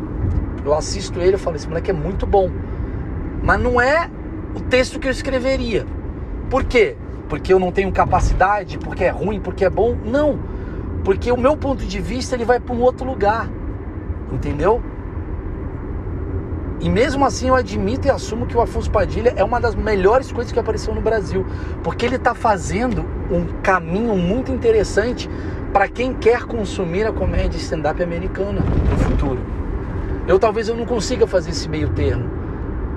[0.65, 2.51] Eu assisto ele e falo, esse moleque é muito bom.
[3.43, 4.11] Mas não é
[4.55, 5.87] o texto que eu escreveria.
[6.49, 6.97] Por quê?
[7.29, 9.97] Porque eu não tenho capacidade, porque é ruim, porque é bom?
[10.05, 10.39] Não.
[11.05, 13.49] Porque o meu ponto de vista ele vai para um outro lugar.
[14.33, 14.83] Entendeu?
[16.81, 20.33] E mesmo assim eu admito e assumo que o Afonso Padilha é uma das melhores
[20.33, 21.45] coisas que apareceu no Brasil,
[21.85, 25.29] porque ele está fazendo um caminho muito interessante
[25.75, 29.39] para quem quer consumir a comédia stand-up americana no futuro.
[30.27, 32.31] Eu talvez eu não consiga fazer esse meio termo.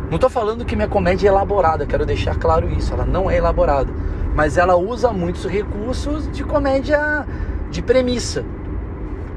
[0.09, 3.35] Não estou falando que minha comédia é elaborada, quero deixar claro isso, ela não é
[3.35, 3.91] elaborada,
[4.33, 7.27] mas ela usa muitos recursos de comédia
[7.69, 8.45] de premissa,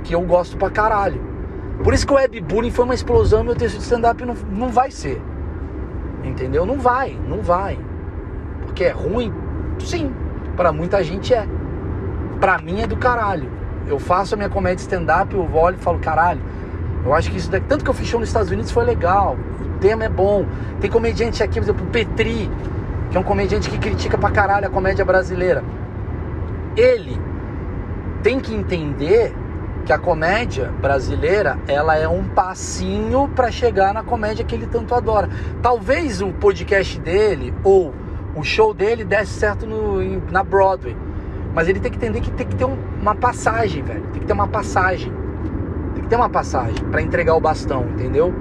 [0.05, 1.21] que eu gosto pra caralho.
[1.83, 4.91] Por isso que o webbullying foi uma explosão o texto de stand-up não, não vai
[4.91, 5.21] ser.
[6.25, 6.67] Entendeu?
[6.67, 7.79] Não vai, não vai.
[8.63, 9.33] Porque é ruim?
[9.79, 10.13] Sim,
[10.57, 11.47] para muita gente é.
[12.41, 13.51] Para mim é do caralho.
[13.87, 16.41] Eu faço a minha comédia stand-up, eu olho e falo, caralho,
[17.05, 19.37] eu acho que isso daqui, tanto que eu fiz show nos Estados Unidos foi legal.
[19.61, 20.45] O tema é bom.
[20.81, 22.51] Tem comediante aqui, por exemplo, o Petri,
[23.11, 25.63] que é um comediante que critica pra caralho a comédia brasileira.
[26.77, 27.17] Ele
[28.25, 29.33] tem que entender
[29.87, 34.93] que a comédia brasileira ela é um passinho para chegar na comédia que ele tanto
[34.93, 35.31] adora.
[35.63, 37.95] Talvez o podcast dele ou
[38.35, 40.97] o show dele desse certo no, na Broadway,
[41.55, 44.03] mas ele tem que entender que tem que ter um, uma passagem, velho.
[44.13, 45.13] Tem que ter uma passagem.
[45.95, 48.35] Tem que ter uma passagem para entregar o bastão, entendeu?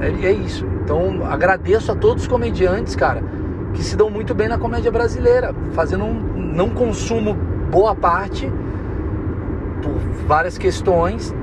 [0.00, 0.64] É, é isso.
[0.84, 3.24] Então agradeço a todos os comediantes, cara,
[3.74, 6.14] que se dão muito bem na comédia brasileira, fazendo um
[6.54, 7.34] não consumo
[7.70, 8.48] boa parte
[9.82, 9.92] por
[10.26, 11.34] várias questões.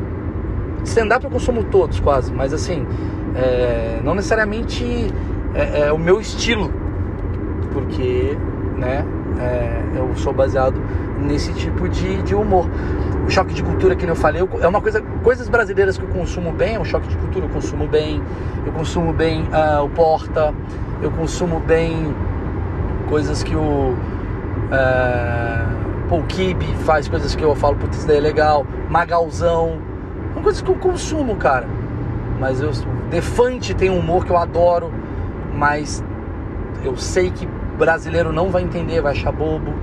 [0.84, 2.86] Stand-up eu consumo todos quase, mas assim,
[3.36, 4.84] é, não necessariamente
[5.54, 6.72] é, é, o meu estilo,
[7.72, 8.38] porque
[8.78, 9.06] né,
[9.40, 10.82] é, eu sou baseado
[11.20, 12.66] nesse tipo de, de humor.
[13.28, 16.52] O choque de cultura, que eu falei, é uma coisa, coisas brasileiras que eu consumo
[16.52, 18.24] bem, o choque de cultura eu consumo bem,
[18.66, 20.54] eu consumo bem uh, o Porta,
[21.02, 22.16] eu consumo bem
[23.08, 23.94] coisas que o.
[24.72, 25.79] Uh,
[26.10, 28.66] Paul Kib faz coisas que eu falo, putz, isso daí é legal.
[28.90, 29.78] Magalzão.
[30.34, 31.68] São coisas que eu consumo, cara.
[32.40, 32.72] Mas eu.
[33.12, 34.92] Defante tem um humor que eu adoro,
[35.54, 36.04] mas
[36.84, 37.48] eu sei que
[37.78, 39.74] brasileiro não vai entender, vai achar bobo.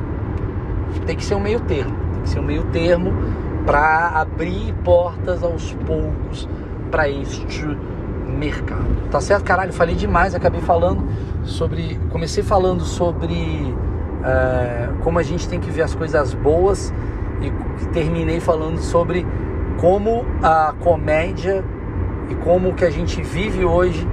[1.06, 1.96] Tem que ser um meio termo.
[2.14, 3.12] Tem que ser um meio termo
[3.64, 6.48] para abrir portas aos poucos
[6.90, 7.66] para este
[8.26, 9.08] mercado.
[9.10, 9.44] Tá certo?
[9.44, 11.06] Caralho, falei demais, acabei falando
[11.44, 12.00] sobre.
[12.10, 13.74] Comecei falando sobre
[14.26, 16.92] é, como a gente tem que ver as coisas boas
[17.40, 19.26] e terminei falando sobre
[19.78, 21.64] como a comédia
[22.28, 24.06] e como o que a gente vive hoje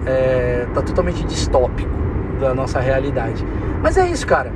[0.00, 1.90] está é, totalmente distópico,
[2.40, 3.44] da nossa realidade.
[3.82, 4.52] Mas é isso, cara.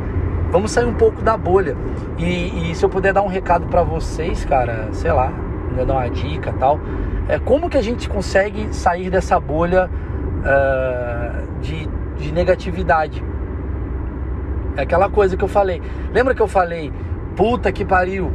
[0.50, 1.76] Vamos sair um pouco da bolha.
[2.16, 5.32] E, e se eu puder dar um recado para vocês, cara, sei lá,
[5.76, 6.78] dar uma dica tal,
[7.28, 13.22] é como que a gente consegue sair dessa bolha uh, de, de negatividade?
[14.76, 15.80] É aquela coisa que eu falei.
[16.12, 16.92] Lembra que eu falei,
[17.36, 18.32] puta que pariu?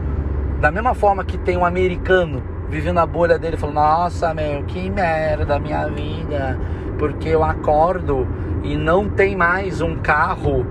[0.60, 4.90] Da mesma forma que tem um americano vivendo a bolha dele, falando, nossa, meu, que
[4.90, 6.60] merda minha vida,
[6.98, 8.28] porque eu acordo
[8.64, 10.66] e não tem mais um carro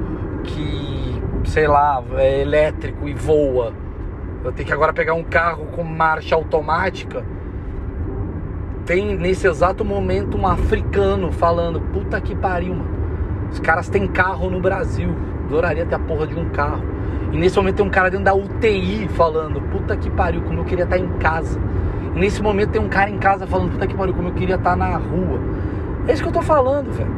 [0.44, 0.88] que
[1.48, 3.72] sei lá, é elétrico e voa.
[4.44, 7.24] Eu tenho que agora pegar um carro com marcha automática.
[8.86, 12.98] Tem nesse exato momento um africano falando: Puta que pariu, mano.
[13.50, 15.14] Os caras têm carro no Brasil.
[15.48, 16.84] Adoraria ter a porra de um carro.
[17.32, 20.64] E nesse momento tem um cara dentro da UTI falando: Puta que pariu, como eu
[20.64, 21.58] queria estar em casa.
[22.14, 24.56] E nesse momento tem um cara em casa falando: Puta que pariu, como eu queria
[24.56, 25.40] estar na rua.
[26.06, 27.10] É isso que eu tô falando, velho.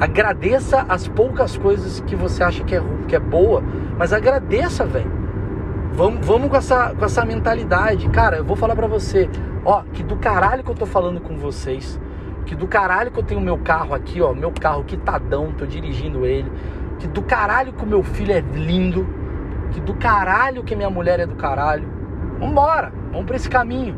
[0.00, 3.62] Agradeça as poucas coisas que você acha que é, que é boa,
[3.96, 5.10] mas agradeça, velho.
[5.92, 8.08] Vamos, vamos com, essa, com essa mentalidade.
[8.08, 9.30] Cara, eu vou falar pra você,
[9.64, 12.00] ó, que do caralho que eu tô falando com vocês,
[12.44, 16.26] que do caralho que eu tenho meu carro aqui, ó, meu carro quitadão, tô dirigindo
[16.26, 16.50] ele,
[16.98, 19.06] que do caralho que o meu filho é lindo,
[19.72, 21.88] que do caralho que minha mulher é do caralho.
[22.38, 23.96] Vambora, vamos pra esse caminho.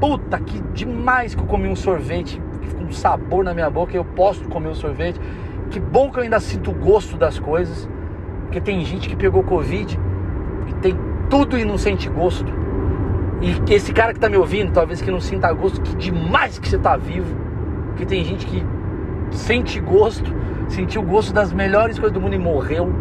[0.00, 2.40] Puta, que demais que eu comi um sorvete
[2.76, 5.20] com sabor na minha boca e eu posso comer o sorvete.
[5.70, 7.88] Que bom que eu ainda sinto o gosto das coisas.
[8.42, 9.98] Porque tem gente que pegou Covid
[10.68, 10.96] e tem
[11.28, 12.52] tudo e não sente gosto.
[13.40, 16.68] E esse cara que tá me ouvindo, talvez que não sinta gosto, que demais que
[16.68, 17.34] você tá vivo.
[17.88, 18.64] Porque tem gente que
[19.30, 20.32] sente gosto,
[20.68, 22.92] sentiu o gosto das melhores coisas do mundo e morreu.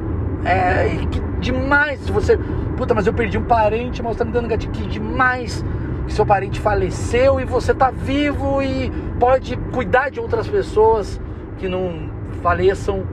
[0.46, 2.00] É, que demais.
[2.02, 2.38] Se você,
[2.78, 4.72] puta, mas eu perdi um parente, mas tá me dando gatilho.
[4.72, 5.64] Que demais
[6.06, 11.20] que seu parente faleceu e você tá vivo e pode cuidar de outras pessoas
[11.58, 12.10] que não
[12.42, 13.04] faleçam.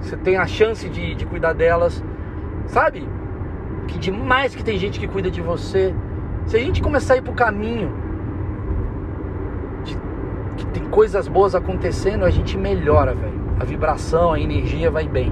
[0.00, 2.02] Você tem a chance de, de cuidar delas,
[2.66, 3.08] sabe?
[3.86, 5.94] Que demais que tem gente que cuida de você.
[6.46, 7.92] Se a gente começar a ir pro caminho
[9.84, 9.96] de
[10.56, 13.41] que tem coisas boas acontecendo, a gente melhora, velho.
[13.62, 15.30] A vibração, a energia vai bem.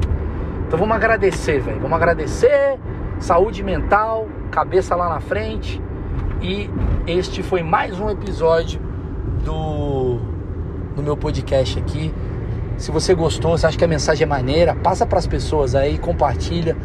[0.64, 1.80] Então vamos agradecer, velho.
[1.80, 2.78] Vamos agradecer.
[3.18, 5.82] Saúde mental, cabeça lá na frente.
[6.40, 6.70] E
[7.08, 8.80] este foi mais um episódio
[9.44, 10.20] do,
[10.94, 12.14] do meu podcast aqui.
[12.76, 15.98] Se você gostou, se acha que a mensagem é maneira, passa para as pessoas aí,
[15.98, 16.76] compartilha.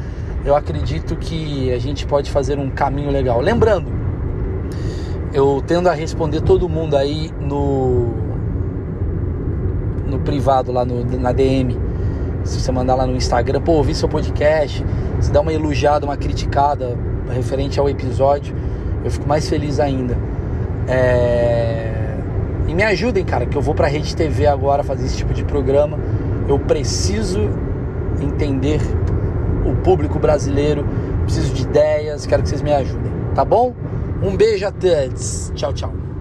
[0.43, 3.39] Eu acredito que a gente pode fazer um caminho legal.
[3.39, 3.93] Lembrando,
[5.31, 8.24] eu tendo a responder todo mundo aí no
[10.15, 11.77] no privado lá no, na DM.
[12.43, 14.85] Se você mandar lá no Instagram, pô, ouvi seu podcast,
[15.19, 16.97] se dá uma elogiada, uma criticada
[17.29, 18.55] referente ao episódio,
[19.03, 20.15] eu fico mais feliz ainda.
[20.87, 21.91] É...
[22.67, 25.43] E me ajudem, cara, que eu vou pra Rede TV agora fazer esse tipo de
[25.43, 25.97] programa.
[26.47, 27.49] Eu preciso
[28.21, 28.79] entender
[29.65, 30.85] o público brasileiro,
[31.23, 33.73] preciso de ideias, quero que vocês me ajudem, tá bom?
[34.21, 35.51] Um beijo a todos.
[35.55, 36.14] Tchau, tchau.